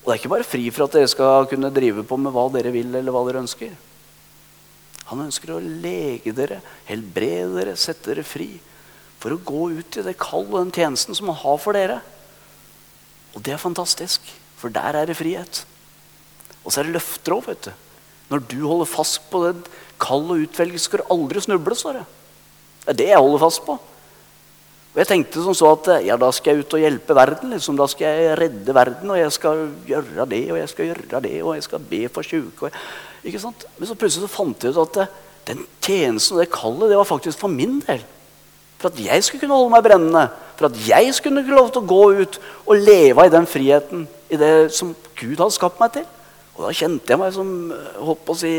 [0.00, 2.46] Og det er ikke bare fri for at dere skal kunne drive på med hva
[2.54, 3.74] dere vil, eller hva dere ønsker.
[5.10, 8.52] Han ønsker å lege dere, helbrede dere, sette dere fri
[9.20, 11.98] for å gå ut i det kall og den tjenesten som han har for dere.
[13.34, 14.24] Og det er fantastisk,
[14.56, 15.64] for der er det frihet.
[16.64, 17.72] Og så er det løfter òg, vet du.
[18.30, 19.68] Når du holder fast på det
[20.00, 22.06] kall og utvelgelse, skal du aldri snuble, står det.
[22.86, 23.76] Det er det jeg holder fast på.
[24.90, 27.52] Og jeg tenkte som så at ja, da skal jeg ut og hjelpe verden.
[27.54, 27.76] Liksom.
[27.78, 31.34] Da skal jeg redde verden, og jeg skal gjøre det og jeg skal gjøre det,
[31.42, 32.70] og jeg skal be for sjuke.
[33.22, 33.66] Ikke sant?
[33.78, 37.08] Men så plutselig så fant jeg ut at den tjenesten og det kallet, det var
[37.08, 38.02] faktisk for min del.
[38.80, 40.24] For at jeg skulle kunne holde meg brennende.
[40.58, 44.06] For at jeg skulle kunne lov til å gå ut og leve i den friheten.
[44.32, 46.06] I det som Gud hadde skapt meg til.
[46.56, 47.50] Og da kjente jeg meg som
[48.00, 48.54] holdt på å si,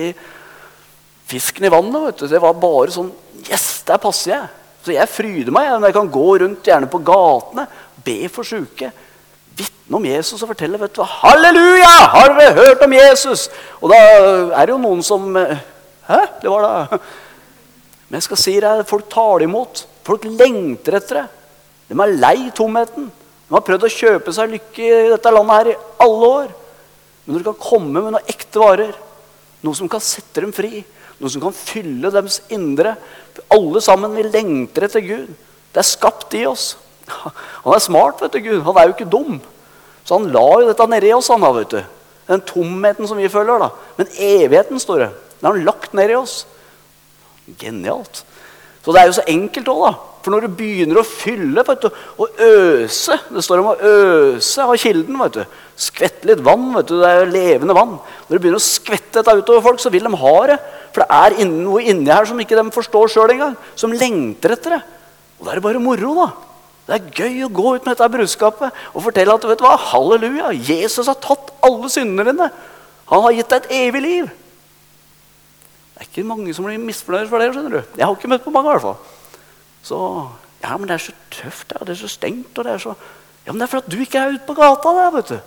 [1.31, 2.23] fisken i vannet.
[2.23, 3.11] Det var bare sånn
[3.49, 4.60] Yes, der passer jeg.
[4.81, 7.67] Så jeg fryder meg når jeg kan gå rundt gjerne på gatene,
[8.05, 8.89] be for syke.
[9.57, 11.91] Vitne om Jesus og fortelle vet du, Halleluja!
[12.15, 13.47] Har dere hørt om Jesus?
[13.81, 16.21] Og da er det jo noen som Hæ?
[16.41, 16.97] Det var da
[18.09, 19.83] Men jeg skal si deg, folk tar det imot.
[20.07, 21.27] Folk lengter etter det.
[21.91, 23.05] De er lei tomheten.
[23.11, 26.49] De har prøvd å kjøpe seg lykke i dette landet her i alle år.
[27.23, 28.91] Men når du kan komme med noen ekte varer,
[29.61, 30.81] noe som kan sette dem fri,
[31.21, 32.95] noe som kan fylle deres indre
[33.53, 35.31] Alle sammen vi lengter etter Gud.
[35.71, 36.73] Det er skapt i oss.
[37.63, 38.61] Han er smart, vet du, Gud.
[38.65, 39.39] Han er jo ikke dum.
[40.03, 41.29] Så han la jo dette nedi oss.
[41.29, 41.81] han da, vet du.
[42.27, 43.61] Den tomheten som vi føler.
[43.61, 43.69] da.
[43.99, 45.09] Men evigheten, står det.
[45.37, 46.41] Den har han lagt ned i oss.
[47.61, 48.23] Genialt.
[48.81, 49.91] Så det er jo så enkelt òg, da.
[50.21, 51.87] For når du begynner å fylle vet du,
[52.21, 55.17] og øse Det står om å øse av kilden.
[55.17, 55.55] vet du.
[55.75, 56.73] Skvette litt vann.
[56.75, 57.97] vet du, Det er jo levende vann.
[58.27, 60.59] Når du begynner å skvette dette utover folk, så vil de ha det.
[60.91, 63.55] For det er noe inni her som ikke de forstår sjøl engang.
[63.79, 64.81] Som lengter etter det.
[65.39, 66.27] Og da er det bare moro, da.
[66.87, 69.77] Det er gøy å gå ut med dette budskapet og fortelle at vet du hva,
[69.79, 72.49] halleluja, Jesus har tatt alle syndene dine.
[73.11, 74.29] Han har gitt deg et evig liv.
[75.93, 77.51] Det er ikke mange som blir misfornøyd for det.
[77.53, 77.81] skjønner du.
[77.95, 78.71] Jeg har ikke møtt på mange.
[78.71, 78.97] i hvert fall.
[79.85, 79.99] Så
[80.61, 82.57] ja, men det er så tøft der, det er så stengt.
[82.57, 82.95] og det er så...
[83.45, 85.11] Ja, men det er fordi du ikke er ute på gata der.
[85.15, 85.37] vet du.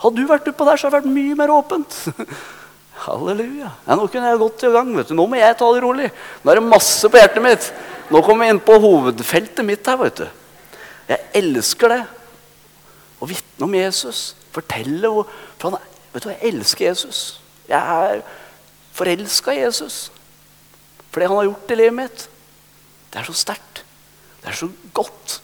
[0.00, 1.96] Hadde du vært utpå der, så hadde det vært mye mer åpent.
[3.00, 3.70] Halleluja.
[3.86, 4.92] Ja, nå kunne jeg gått i gang.
[4.96, 5.16] vet du.
[5.16, 6.10] Nå må jeg ta det rolig.
[6.42, 7.70] Nå er det masse på hjertet mitt.
[8.10, 9.96] Nå kommer vi inn på hovedfeltet mitt her.
[10.00, 10.26] vet du.
[11.08, 12.02] Jeg elsker det.
[13.20, 14.34] Å vitne om Jesus.
[14.54, 17.40] Fortelle hvor for han, Vet du Jeg elsker Jesus.
[17.70, 18.22] Jeg er
[18.96, 20.10] forelska i Jesus.
[21.10, 22.26] For det han har gjort i livet mitt,
[23.10, 23.84] det er så sterkt.
[24.42, 25.40] Det er så godt.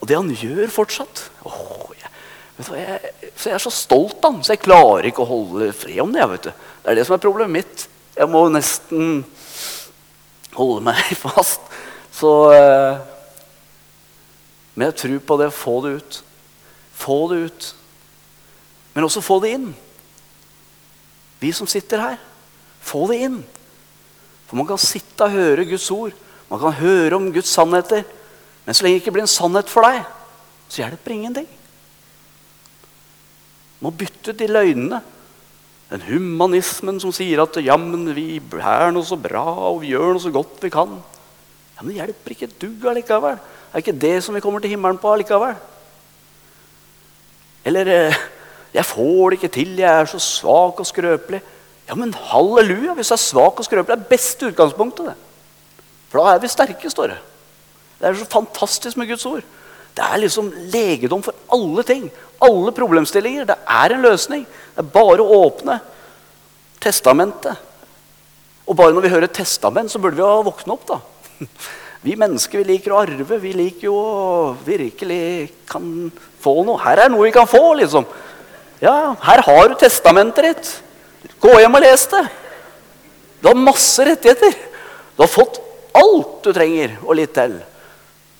[0.00, 2.10] Og det han gjør fortsatt åh, jeg,
[2.56, 3.12] vet du jeg,
[3.44, 6.26] jeg er så stolt av ham, så jeg klarer ikke å holde fred om det.
[6.34, 6.66] vet du.
[6.90, 7.82] Det er det som er problemet mitt.
[8.18, 9.20] Jeg må nesten
[10.56, 11.62] holde meg fast.
[12.10, 12.96] Så eh,
[14.74, 15.46] Men jeg tror på det.
[15.54, 16.18] Få det ut.
[16.98, 17.68] Få det ut.
[18.96, 19.68] Men også få det inn.
[21.38, 22.18] Vi som sitter her,
[22.82, 23.38] få det inn.
[24.48, 26.18] For man kan sitte og høre Guds ord.
[26.50, 28.02] Man kan høre om Guds sannheter.
[28.66, 30.02] Men så lenge det ikke blir en sannhet for deg,
[30.66, 31.46] så hjelper ingenting.
[33.78, 35.04] Du må bytte ut de løgnene.
[35.90, 40.22] Den humanismen som sier at jammen vi er noe så bra og vi gjør noe
[40.22, 41.00] så godt vi kan.
[41.74, 43.40] Ja, Men det hjelper ikke et dugg allikevel.
[43.70, 45.56] Er ikke det som vi kommer til himmelen på allikevel.
[47.64, 48.20] Eller eh,
[48.70, 51.42] 'Jeg får det ikke til, jeg er så svak og skrøpelig'.
[51.88, 52.94] Ja, men halleluja!
[52.94, 55.06] Hvis du er svak og skrøpelig, er beste utgangspunktet.
[55.06, 55.14] det.
[56.08, 57.18] For da er vi sterke, står det.
[57.98, 59.42] Det er så fantastisk med Guds ord.
[59.96, 62.06] Det er liksom legedom for alle ting.
[62.40, 63.48] Alle problemstillinger.
[63.48, 64.46] Det er en løsning.
[64.46, 65.80] Det er bare å åpne
[66.80, 67.68] testamentet.
[68.70, 71.00] Og bare når vi hører testament, så burde vi ha våkne opp, da.
[72.00, 73.36] Vi mennesker vi liker å arve.
[73.42, 75.84] Vi liker jo å virkelig kan
[76.40, 76.80] få noe.
[76.80, 78.06] Her er noe vi kan få, liksom.
[78.80, 80.70] Ja, her har du testamentet ditt.
[81.44, 82.22] Gå hjem og les det.
[83.42, 84.56] Du har masse rettigheter.
[85.12, 85.60] Du har fått
[85.92, 87.58] alt du trenger, og litt til.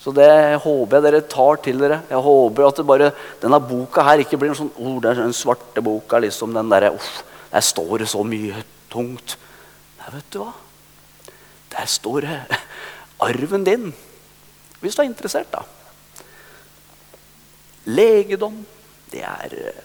[0.00, 0.30] Så det
[0.64, 2.00] håper jeg dere tar til dere.
[2.08, 3.10] Jeg håper at bare,
[3.42, 6.18] denne boka her ikke blir en sånn oh, det er den svarte boka.
[6.22, 7.10] liksom den der, oh,
[7.52, 9.36] Der står det så mye tungt.
[9.98, 10.54] Nei, vet du hva?
[11.74, 12.38] Der står det
[13.28, 13.90] arven din.
[14.80, 15.66] Hvis du er interessert, da.
[17.90, 18.56] Legedom,
[19.12, 19.84] det er eh,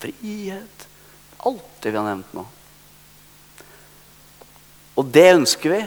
[0.00, 0.88] frihet.
[1.44, 2.46] Alt det vi har nevnt nå.
[4.96, 5.84] Og det ønsker vi.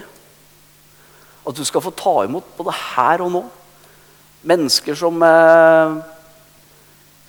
[1.43, 3.43] At du skal få ta imot både her og nå.
[4.43, 5.95] Mennesker som eh,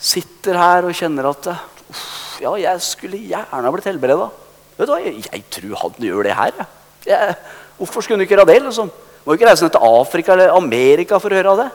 [0.02, 4.26] sitter her og kjenner at uff, Ja, jeg skulle gjerne blitt helbreda.
[4.74, 6.64] Vet du hva, jeg, jeg, tror han gjør det her.
[7.06, 7.36] Jeg,
[7.78, 8.60] hvorfor skulle han ikke gjøre det?
[8.64, 8.90] liksom?
[9.24, 11.68] Må ikke reise ned til Afrika eller Amerika for å høre det.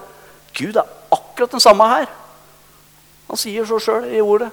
[0.59, 2.09] Gud er akkurat den samme her.
[3.29, 4.49] Han sier så sjøl i ordet.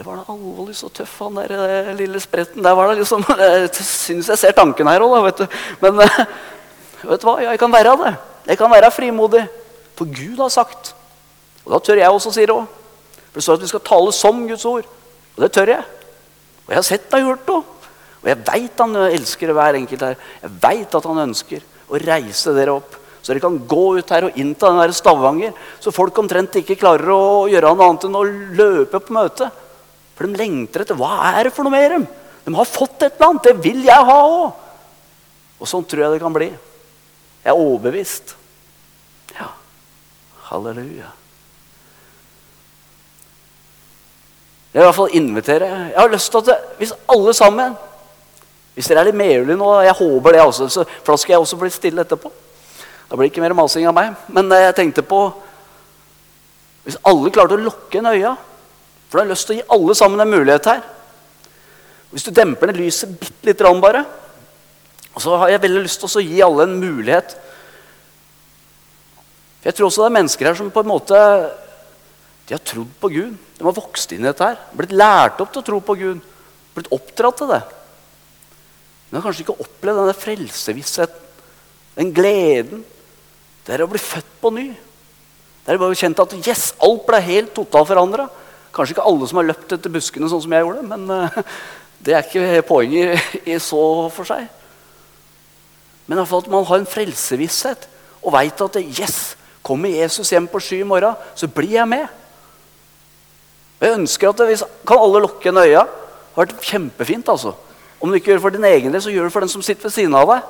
[0.00, 2.62] Det var da alvorlig så tøff, han der eh, lille spretten.
[2.64, 5.58] Der var det liksom, Jeg syns jeg ser tanken her òg, vet du.
[5.82, 6.16] Men eh,
[7.02, 7.34] vet du hva?
[7.44, 8.14] jeg kan være det.
[8.46, 9.44] Jeg kan være frimodig.
[10.00, 10.94] For Gud har sagt.
[11.66, 12.64] Og da tør jeg også si det òg.
[13.26, 14.90] For det står at vi skal tale som Guds ord.
[15.36, 15.84] Og det tør jeg.
[16.64, 20.08] Og jeg har sett det og hørt det Og jeg veit han elsker hver enkelt
[20.08, 20.18] her.
[20.48, 23.02] Jeg veit at han ønsker å reise dere opp.
[23.20, 25.52] Så dere kan gå ut her og innta den der Stavanger.
[25.76, 28.30] Så folk omtrent ikke klarer å gjøre noe annet enn å
[28.64, 29.66] løpe på møtet.
[30.20, 32.02] For de lengter etter hva er det for noe dem.
[32.44, 33.46] De har fått et eller annet.
[33.46, 34.58] Det vil jeg ha òg.
[35.64, 36.48] Og sånn tror jeg det kan bli.
[37.40, 38.34] Jeg er overbevist.
[39.32, 39.46] Ja.
[40.50, 41.08] Halleluja.
[44.68, 45.70] Jeg vil i hvert fall invitere.
[45.88, 47.78] Jeg har lyst til at hvis alle sammen
[48.76, 51.42] Hvis dere er litt medgjørlige nå, jeg håper det også, så, for da skal jeg
[51.42, 52.30] også bli stille etterpå.
[53.08, 54.12] Da blir det ikke mer masing av meg.
[54.28, 55.24] Men jeg tenkte på
[56.84, 58.36] Hvis alle klarte å lukke en øya
[59.10, 60.82] for du har lyst til å gi alle sammen en mulighet her.
[62.14, 64.04] Hvis du demper ned lyset bitte lite grann bare,
[65.18, 67.34] så har jeg veldig lyst til å gi alle en mulighet.
[69.60, 71.18] For Jeg tror også det er mennesker her som på en måte
[72.46, 73.34] de har trodd på Gud.
[73.58, 74.56] De har vokst inn i dette her.
[74.74, 76.22] Blitt lært opp til å tro på Gud.
[76.74, 77.60] Blitt oppdratt til det.
[79.06, 81.28] Men de har kanskje ikke opplevd denne frelsevissheten,
[81.98, 82.82] den gleden.
[83.66, 84.68] Det er å bli født på ny.
[85.62, 88.26] Det er bare kjent at yes, alt ble helt totalt forandra.
[88.74, 91.40] Kanskje ikke alle som har løpt etter buskene sånn som jeg gjorde, men uh,
[92.04, 93.82] det er ikke poenget i, så
[94.14, 94.46] for seg.
[96.06, 97.88] Men i hvert fall at man har en frelsevisshet
[98.20, 99.18] og veit at yes,
[99.66, 102.06] kommer Jesus hjem på sky i morgen, så blir jeg med.
[103.80, 105.84] Jeg ønsker at hvis, Kan alle lukke en øya?
[105.84, 107.28] Det har vært kjempefint.
[107.28, 107.54] altså.
[108.00, 109.62] Om du ikke gjør det for din egen del, så gjør det for den som
[109.62, 110.48] sitter ved siden av deg.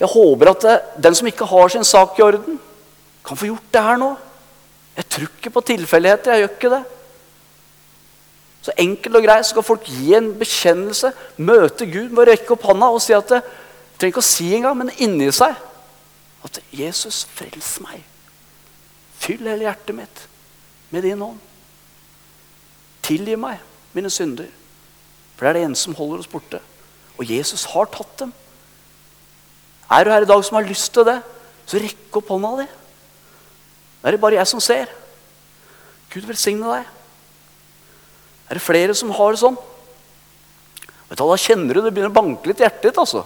[0.00, 2.58] Jeg håper at det, eh, den som ikke har sin sak i orden,
[3.24, 4.16] kan få gjort det her nå.
[5.00, 6.34] Jeg tror ikke på tilfeldigheter.
[6.34, 6.82] Jeg gjør ikke det.
[8.60, 12.66] Så enkelt og greit skal folk gi en bekjennelse, møte Gud med å rekke opp
[12.68, 13.40] hånda og si at det,
[13.96, 15.56] trenger ikke å si engang, men inni seg
[16.44, 18.04] at 'Jesus, frels meg'.
[19.20, 20.22] Fyll hele hjertet mitt
[20.90, 21.40] med din ånd.
[23.02, 23.60] Tilgi meg
[23.92, 24.48] mine synder.
[25.36, 26.60] For det er det eneste som holder oss borte.
[27.18, 28.32] Og Jesus har tatt dem.
[29.90, 31.20] Er du her i dag som har lyst til det,
[31.66, 32.68] så rekk opp hånda di.
[34.04, 34.88] Er det bare jeg som ser.
[36.10, 36.88] Gud velsigne deg.
[38.50, 39.58] Er det flere som har det sånn?
[41.10, 42.98] Vet du, Da kjenner du det begynner å banke litt i hjertet ditt.
[42.98, 43.24] altså.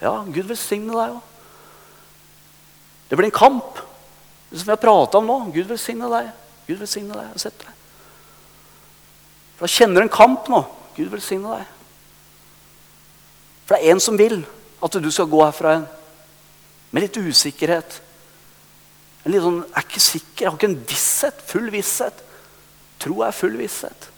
[0.00, 1.20] Ja, Gud velsigne deg òg.
[3.10, 3.80] Det blir en kamp,
[4.50, 5.38] det som vi har prata om nå.
[5.54, 6.30] Gud velsigne deg.
[6.68, 7.40] Gud velsigne deg.
[7.40, 7.74] Sett deg.
[9.58, 10.62] For Da kjenner du en kamp nå.
[10.96, 11.66] Gud velsigne deg.
[13.66, 14.44] For det er en som vil
[14.82, 15.80] at du skal gå herfra
[16.90, 18.00] med litt usikkerhet.
[19.24, 22.24] En litt sånn, Jeg er ikke sikker, jeg har ikke en visshet, full visshet.
[23.00, 24.10] Tro er full visshet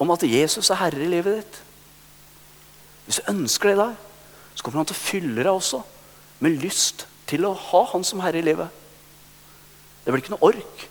[0.00, 1.58] om at Jesus er herre i livet ditt.
[3.06, 3.96] Hvis du ønsker det i dag,
[4.54, 5.80] så kommer han til å fylle deg også
[6.44, 8.68] med lyst til å ha han som herre i livet.
[10.04, 10.86] Det blir ikke noe ork,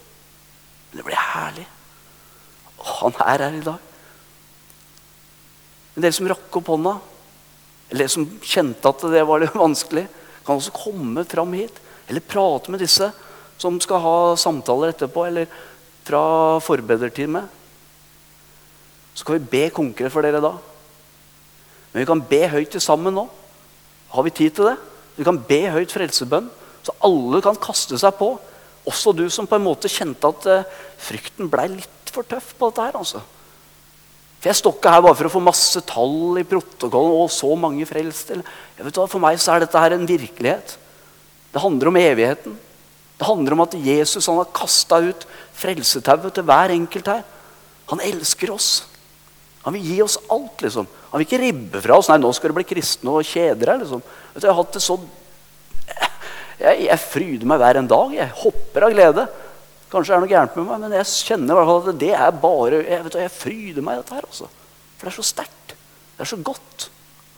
[0.89, 1.65] men det blir herlig.
[2.83, 3.89] Han er her i dag.
[5.93, 6.97] Men dere som rakk opp hånda,
[7.91, 10.07] eller dere som kjente at det var litt vanskelig,
[10.43, 11.77] kan også komme fram hit.
[12.13, 13.09] Eller prate med disse
[13.57, 15.49] som skal ha samtaler etterpå, eller
[16.05, 17.49] fra forbederteamet.
[19.17, 20.51] Så kan vi be konkret for dere da.
[21.93, 23.25] Men vi kan be høyt til sammen nå.
[24.13, 24.77] Har vi tid til det?
[25.17, 26.49] Vi kan be høyt frelsebønn,
[26.85, 28.35] så alle kan kaste seg på.
[28.89, 32.69] Også du som på en måte kjente at uh, frykten blei litt for tøff på
[32.69, 32.99] dette her.
[32.99, 33.23] altså.
[34.43, 37.53] For Jeg står ikke her bare for å få masse tall i protokollen og så
[37.55, 40.75] mange hva, For meg så er dette her en virkelighet.
[41.53, 42.55] Det handler om evigheten.
[43.17, 47.21] Det handler om at Jesus han har kasta ut frelsetauet til hver enkelt her.
[47.91, 48.71] Han elsker oss.
[49.63, 50.61] Han vil gi oss alt.
[50.65, 50.87] liksom.
[51.11, 52.09] Han vil ikke ribbe fra oss.
[52.11, 53.83] Nei, nå skal du bli kristne og kjede deg.
[53.83, 54.01] liksom.
[54.33, 54.99] Vet du, jeg har hatt det så...
[56.63, 58.11] Jeg, jeg fryder meg hver en dag.
[58.17, 59.25] Jeg hopper av glede.
[59.93, 62.11] Kanskje det er noe gærent med meg, men jeg kjenner i hvert fall at det
[62.17, 64.25] er bare Jeg, vet jeg fryder meg i dette her.
[64.25, 64.49] altså.
[64.97, 65.75] For det er så sterkt.
[66.17, 66.87] Det er så godt.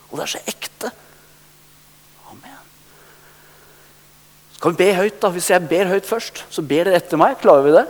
[0.10, 0.92] Og det er så ekte.
[2.32, 2.62] Amen.
[4.55, 5.30] Så kan vi be høyt, da.
[5.30, 7.36] Hvis jeg ber høyt først, så ber dere etter meg.
[7.38, 7.86] Klarer vi det?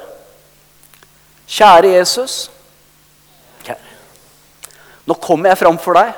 [1.47, 2.33] Kjære Jesus.
[5.05, 6.11] Nå kommer jeg fram for deg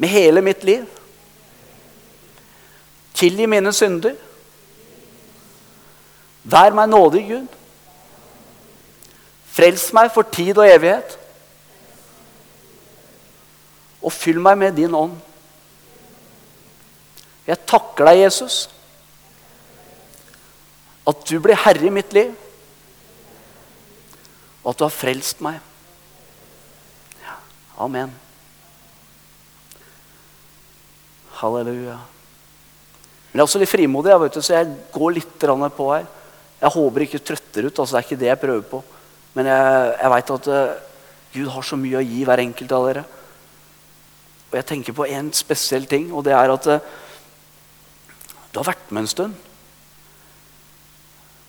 [0.00, 0.86] med hele mitt liv.
[3.16, 4.16] Tilgi mine synder.
[6.46, 7.60] Vær meg nådig, Gud.
[9.56, 11.18] Frels meg for tid og evighet.
[14.00, 15.16] Og fyll meg med din ånd.
[17.46, 18.66] Jeg takker deg, Jesus,
[21.06, 22.34] at du blir herre i mitt liv,
[24.64, 25.60] og at du har frelst meg.
[27.78, 28.10] Amen.
[31.36, 31.98] Halleluja.
[33.30, 36.06] Men jeg er også litt frimodig, jeg vet så jeg går litt på her.
[36.56, 37.78] Jeg håper ikke trøtter ut.
[37.78, 38.82] altså Det er ikke det jeg prøver på.
[39.36, 40.76] Men jeg, jeg veit at uh,
[41.34, 43.02] Gud har så mye å gi hver enkelt av dere.
[44.46, 46.94] Og jeg tenker på en spesiell ting, og det er at uh,
[48.56, 49.40] du har vært med en stund.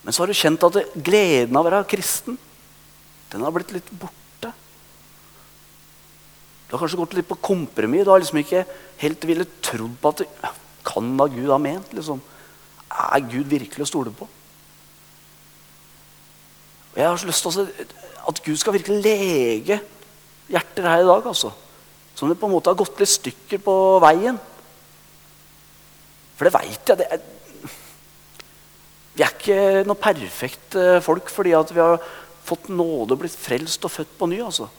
[0.03, 2.35] Men så har du kjent at gleden av å være kristen
[3.31, 4.51] den har blitt litt borte.
[6.67, 8.03] Du har kanskje gått litt på kompromiss.
[8.03, 8.65] Du har liksom ikke
[8.99, 10.27] helt villet trodd på at det,
[10.87, 11.93] Kan da Gud ha ment?
[11.95, 12.19] liksom?
[12.91, 14.27] Er Gud virkelig å stole på?
[16.91, 17.87] Og Jeg har så lyst til
[18.27, 19.79] at Gud skal virkelig lege
[20.51, 21.23] hjerter her i dag.
[21.27, 21.51] altså.
[22.15, 24.39] Som det på en måte har gått litt stykker på veien.
[26.37, 26.99] For det veit jeg.
[26.99, 27.21] Det er,
[29.17, 31.97] vi er ikke noe perfekte folk fordi vi har
[32.47, 34.41] fått nåde og blitt frelst og født på ny.
[34.45, 34.69] altså.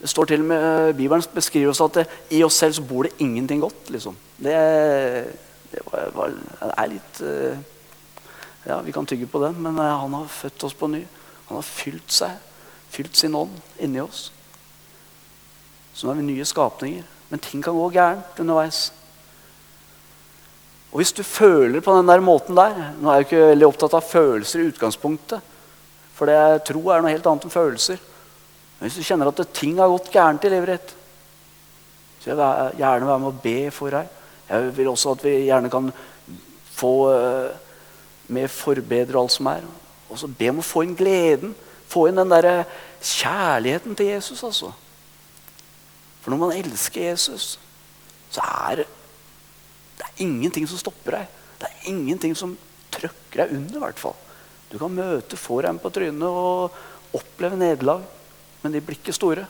[0.00, 3.08] Det står til og med Bibelen beskriver oss at det, i oss selv så bor
[3.08, 3.90] det ingenting godt.
[3.90, 4.16] liksom.
[4.36, 4.54] Det,
[5.72, 6.36] det var, var,
[6.68, 7.56] er litt uh,
[8.66, 11.04] Ja, vi kan tygge på den, men uh, han har født oss på ny.
[11.48, 12.38] Han har fylt seg,
[12.90, 14.30] fylt sin ånd inni oss.
[15.94, 17.04] Så nå er vi nye skapninger.
[17.30, 18.90] Men ting kan gå gærent underveis.
[20.96, 23.94] Og hvis du føler på den der måten der Nå er jeg ikke veldig opptatt
[23.98, 25.42] av følelser i utgangspunktet.
[26.16, 27.98] For det jeg tror er noe helt annet enn følelser.
[28.78, 30.94] Men hvis du kjenner at ting har gått gærent i livet ditt,
[32.22, 34.08] så jeg gjerne være med å be for deg.
[34.48, 35.92] Jeg vil også at vi gjerne kan
[36.78, 37.52] få uh,
[38.32, 39.68] med forbedre alt som er.
[40.08, 41.52] Og så be om å få inn gleden.
[41.92, 42.64] Få inn den der
[43.04, 44.40] kjærligheten til Jesus.
[44.48, 44.72] altså.
[46.24, 47.58] For når man elsker Jesus,
[48.32, 48.92] så er det,
[49.96, 51.26] det er ingenting som stopper deg.
[51.60, 52.56] Det er ingenting som
[52.92, 53.80] trøkker deg under.
[53.80, 54.16] hvert fall.
[54.70, 56.74] Du kan møte foran på trynet og
[57.16, 58.04] oppleve nederlag.
[58.62, 59.46] Men de blir ikke store.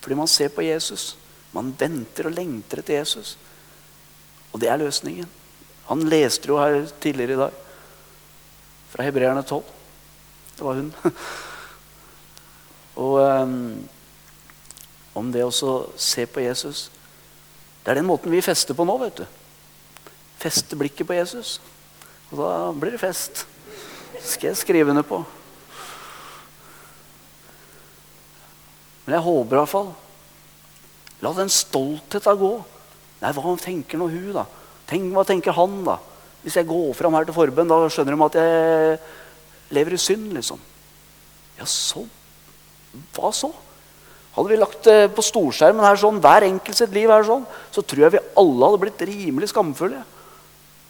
[0.00, 1.16] Fordi man ser på Jesus.
[1.52, 3.36] Man venter og lengter etter Jesus.
[4.52, 5.28] Og det er løsningen.
[5.90, 7.52] Han leste jo her tidligere i dag.
[8.94, 9.62] Fra Hebreerne 12.
[10.56, 10.92] Det var hun.
[13.04, 13.88] Og um,
[15.18, 16.86] om det å se på Jesus
[17.84, 18.96] Det er den måten vi fester på nå.
[19.02, 19.24] vet du.
[20.40, 21.58] Feste blikket på Jesus.
[22.32, 23.44] Og da blir det fest.
[24.24, 25.20] skal jeg skrive ned på.
[29.04, 29.92] Men jeg håper iallfall
[31.22, 32.52] La den stoltheten gå.
[33.22, 34.42] Nei, hva tenker nå hun, da?
[34.88, 35.94] Tenk, hva tenker han, da?
[36.42, 38.98] Hvis jeg går fram her til forbønn, da skjønner de at jeg
[39.72, 40.60] lever i synd, liksom.
[41.56, 42.04] Ja, så
[43.14, 43.48] Hva så?
[44.34, 47.84] Hadde vi lagt det på storskjermen her sånn, hver enkelt sitt liv her sånn, så
[47.86, 50.00] tror jeg vi alle hadde blitt rimelig skamfulle.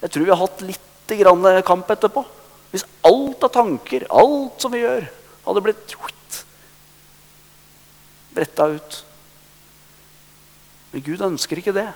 [0.00, 2.24] Jeg tror vi har hatt litt grann kamp etterpå.
[2.72, 5.04] Hvis alt av tanker, alt som vi gjør,
[5.44, 5.94] hadde blitt
[8.34, 9.04] bretta ut.
[10.92, 11.86] Men Gud ønsker ikke det.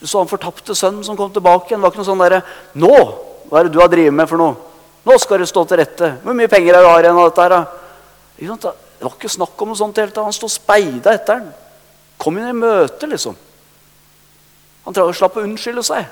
[0.00, 1.80] Du så han fortapte sønnen som kom tilbake igjen.
[1.80, 2.42] Det var ikke noe sånn derre
[2.74, 2.96] 'Nå!
[3.48, 4.56] Hva er det du har drevet med for noe?'
[5.04, 7.42] 'Nå skal du stå til rette.' 'Hvor mye penger er du har igjen av dette
[7.42, 7.81] her, da?'
[8.42, 9.98] Det var ikke snakk om noe sånt.
[10.02, 10.18] Helt.
[10.18, 11.50] Han sto speida etter den.
[12.22, 13.38] Kom inn i møte, liksom.
[14.86, 16.06] Han slapp å unnskylde seg.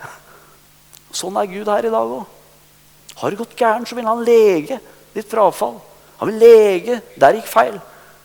[1.15, 2.27] Sånn er Gud her i dag òg.
[3.21, 4.79] Har det gått gærent, så vil han lege
[5.15, 5.81] ditt frafall.
[6.21, 7.79] Han vil lege der gikk feil.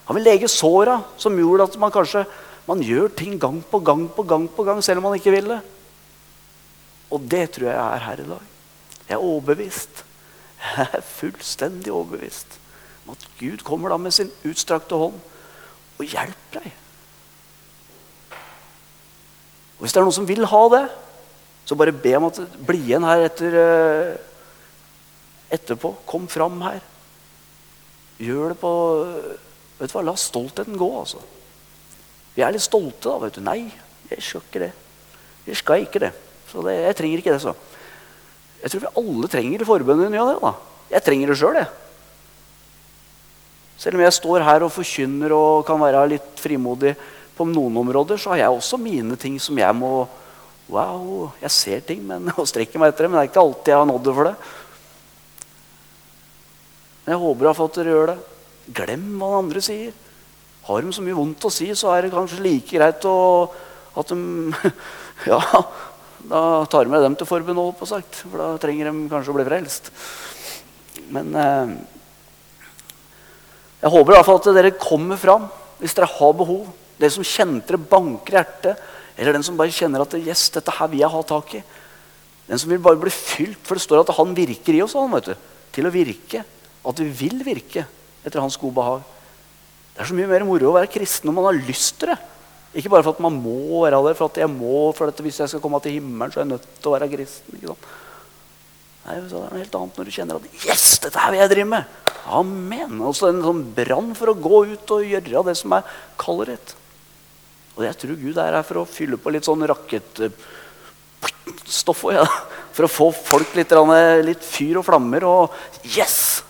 [0.06, 2.26] Han vil lege såra som gjorde at man kanskje
[2.66, 5.50] man gjør ting gang på gang på gang på gang selv om man ikke vil
[5.54, 5.62] det.
[7.14, 8.52] Og det tror jeg er her i dag.
[9.06, 10.06] Jeg er overbevist.
[10.66, 12.60] Jeg er fullstendig overbevist
[13.06, 15.18] om at Gud kommer da med sin utstrakte hånd
[15.96, 16.72] og hjelper deg.
[19.76, 20.84] Og Hvis det er noen som vil ha det,
[21.66, 24.18] så bare be om at bli igjen her etter, eh,
[25.58, 25.96] etterpå.
[26.06, 26.82] Kom fram her.
[28.22, 28.72] Gjør det på
[29.76, 31.20] Vet du hva, La stoltheten gå, altså.
[32.32, 33.18] Vi er litt stolte, da.
[33.20, 33.42] vet du.
[33.44, 33.74] Nei,
[34.08, 34.70] jeg skal ikke det.
[35.50, 36.12] Jeg skal ikke det.
[36.48, 37.52] Så det, jeg trenger ikke det, så.
[38.62, 40.54] Jeg tror vi alle trenger forbønn i ny og ne.
[40.94, 41.68] Jeg trenger det sjøl, jeg.
[43.78, 46.96] Selv om jeg står her og forkynner og kan være litt frimodig
[47.36, 50.06] på noen områder, så har jeg også mine ting som jeg må
[50.66, 53.70] Wow, jeg ser ting men, og strekker meg etter det, men det er ikke alltid
[53.70, 54.32] jeg har nådd det for det.
[57.04, 58.16] Men jeg håper at dere gjør det.
[58.80, 59.92] Glem hva den andre sier.
[60.66, 63.18] Har de så mye vondt å si, så er det kanskje like greit å,
[63.94, 64.72] at de
[65.30, 65.38] Ja,
[66.26, 69.46] da tar vi dem til forbund, på sagt, for da trenger de kanskje å bli
[69.46, 69.92] frelst.
[71.14, 71.76] Men eh,
[73.86, 75.44] jeg håper i hvert fall at dere kommer fram
[75.78, 76.70] hvis dere har behov.
[76.98, 78.80] Dere som kjente det banker i hjertet,
[79.20, 81.62] eller den som bare kjenner at yes, dette her vil jeg ha tak i.
[82.48, 85.12] Den som vil bare bli fylt, for det står at han virker i oss han,
[85.14, 86.42] vet du, til å virke.
[86.86, 87.84] At vi vil virke
[88.26, 89.04] etter hans gode behag.
[89.94, 92.18] Det er så mye mer moro å være kristen når man har lyst til det.
[92.76, 95.44] Ikke bare for at man må være det, for at jeg må, for at hvis
[95.44, 97.60] jeg skal komme til himmelen, så er jeg nødt til å være kristen.
[97.60, 97.94] ikke sant?
[99.06, 101.54] Nei, Det er noe helt annet når du kjenner at Yes, dette her vil jeg
[101.54, 102.05] drive med!
[102.26, 103.02] Amen!
[103.06, 105.84] Altså en sånn brann for å gå ut og gjøre det som er
[106.20, 106.70] kallet ditt.
[107.76, 110.42] Og jeg tror Gud er her for å fylle på litt sånn rakettstoff
[112.16, 112.26] ja.
[112.76, 113.72] For å få folk litt,
[114.26, 115.44] litt fyr og flammer og
[115.96, 116.44] Yes!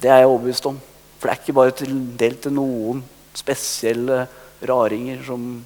[0.00, 0.78] Det er jeg overbevist om.
[1.20, 2.98] For det er ikke bare til del til noen
[3.36, 4.18] spesielle
[4.64, 5.64] raringer som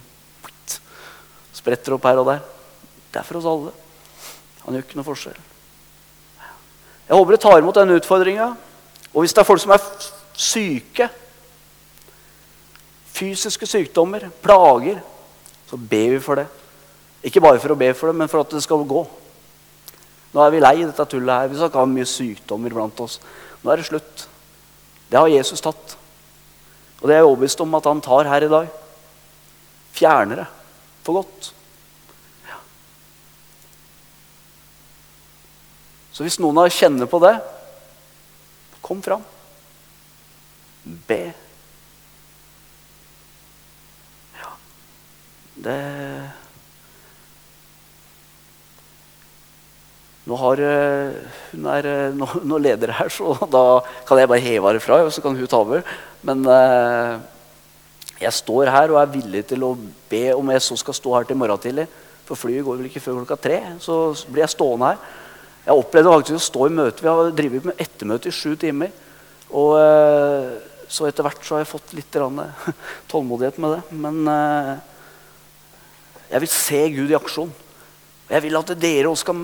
[1.55, 2.41] spretter opp her og der.
[3.13, 3.73] Det er for oss alle.
[4.65, 5.41] Han gjør ikke noe forskjell.
[7.05, 8.49] Jeg håper du tar imot denne utfordringa.
[9.15, 9.83] Og hvis det er folk som er
[10.35, 11.09] syke,
[13.15, 14.99] fysiske sykdommer, plager,
[15.71, 16.49] så ber vi for det.
[17.25, 19.05] Ikke bare for å be for det, men for at det skal gå.
[20.35, 21.51] Nå er vi lei dette tullet her.
[21.51, 23.21] Vi skal ikke ha mye sykdommer blant oss.
[23.63, 24.27] Nå er det slutt.
[25.09, 25.95] Det har Jesus tatt.
[27.01, 28.71] Og det er jeg overbevist om at han tar her i dag.
[29.95, 30.49] Fjerner det
[31.07, 31.53] for godt.
[32.49, 32.59] Ja.
[36.11, 37.37] Så hvis noen kjenner på det,
[38.85, 39.25] kom fram.
[41.09, 41.23] Be.
[44.37, 44.51] Ja,
[45.67, 45.79] det
[50.25, 51.17] Nå, har, eh,
[51.53, 55.03] hun er eh, nå, nå leder her, så da kan jeg bare heve henne fra,
[55.05, 55.83] og så kan hun ta over.
[56.25, 57.19] Men eh,
[58.23, 59.75] jeg står her og er villig til å
[60.09, 61.85] be om jeg så skal stå her til morgen tidlig.
[62.25, 63.59] For flyet går vel ikke før klokka tre.
[63.85, 63.99] Så
[64.31, 65.21] blir jeg stående her.
[65.65, 67.01] Jeg opplevde faktisk å stå i møte.
[67.01, 68.93] Vi har drevet med ettermøte i sju timer.
[69.55, 70.51] Og eh,
[70.93, 72.19] så etter hvert så har jeg fått litt
[73.13, 73.99] tålmodighet med det.
[74.05, 74.75] Men eh,
[76.35, 77.53] jeg vil se Gud i aksjon.
[78.29, 79.43] Jeg vil at dere også skal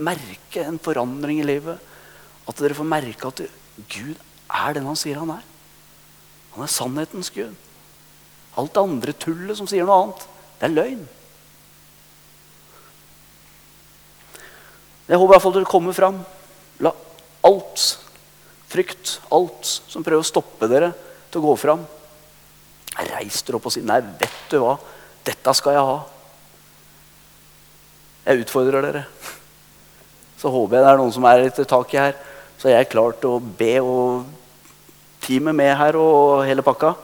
[0.00, 1.80] merke en forandring i livet.
[2.48, 3.44] At dere får merke at
[3.92, 5.44] Gud er den han sier han er.
[6.56, 7.52] Han er sannhetens Gud.
[8.58, 10.24] Alt det andre tullet som sier noe annet,
[10.58, 11.04] det er løgn.
[15.10, 16.20] Jeg håper i hvert fall dere kommer fram.
[16.86, 16.92] La
[17.48, 17.86] alt,
[18.70, 20.92] frykt, alt som prøver å stoppe dere
[21.32, 21.82] til å gå fram,
[23.10, 24.76] reis dere opp og si nei, vet du hva,
[25.26, 25.98] dette skal jeg ha.
[28.28, 29.04] Jeg utfordrer dere.
[30.38, 32.14] Så håper jeg det er noen som er litt tak i her.
[32.60, 34.28] Så jeg er klar til å be og
[35.24, 36.94] teamet med her og hele pakka.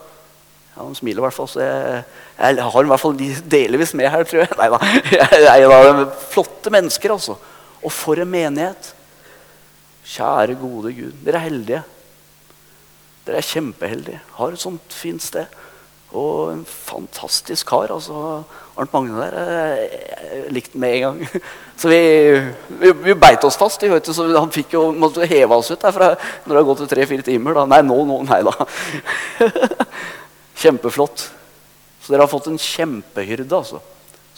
[0.76, 2.04] Ja, Han smiler i hvert fall, så jeg,
[2.38, 4.54] jeg har i hvert fall de delvis med her, tror jeg.
[4.60, 4.80] Nei da.
[5.16, 7.38] Jeg jeg, jeg, flotte mennesker, altså.
[7.86, 8.90] Og for en menighet.
[10.06, 11.14] Kjære, gode Gud.
[11.26, 11.84] Dere er heldige.
[13.26, 14.20] Dere er kjempeheldige.
[14.38, 15.46] Har et sånt fint sted.
[16.16, 17.90] Og en fantastisk kar.
[17.94, 18.42] altså
[18.78, 20.50] Arnt Magne der.
[20.54, 21.42] Likte med en gang.
[21.80, 22.00] Så vi,
[22.80, 23.82] vi, vi beit oss fast.
[23.82, 26.86] Vi, hørte så han fikk jo, måtte heve oss ut derfra når det har gått
[26.88, 27.58] tre-fire timer.
[27.58, 27.66] Da.
[27.68, 28.54] Nei, nå, nå, nei da.
[30.62, 31.26] Kjempeflott.
[32.00, 33.82] Så dere har fått en kjempehyrde altså,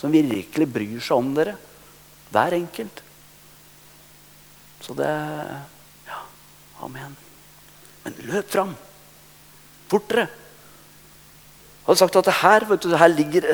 [0.01, 1.55] som virkelig bryr seg om dere.
[2.33, 3.05] Hver enkelt.
[4.83, 5.09] Så det
[6.07, 6.21] Ja,
[6.83, 7.15] amen.
[8.03, 8.75] Men løp fram.
[9.89, 10.27] Fortere.
[11.85, 13.45] Hadde sagt at det her, vet du, det her ligger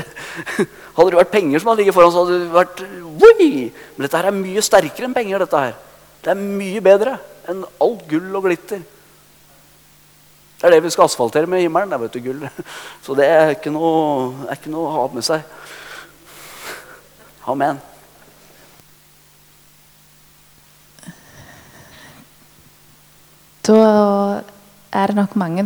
[0.95, 2.81] Hadde det vært penger som hadde ligget foran, så hadde det vært
[3.21, 3.69] Wii!
[3.95, 5.39] Men dette her er mye sterkere enn penger.
[5.45, 5.77] dette her.
[6.23, 7.15] Det er mye bedre
[7.47, 8.83] enn alt gull og glitter.
[10.55, 11.91] Det er det vi skal asfaltere med himmelen.
[11.91, 12.45] Det, vet du, gull.
[13.05, 15.43] Så det er ikke noe, er ikke noe å ha med seg.
[17.51, 17.79] Amen.
[23.65, 24.41] Da
[24.93, 25.63] er det nok mange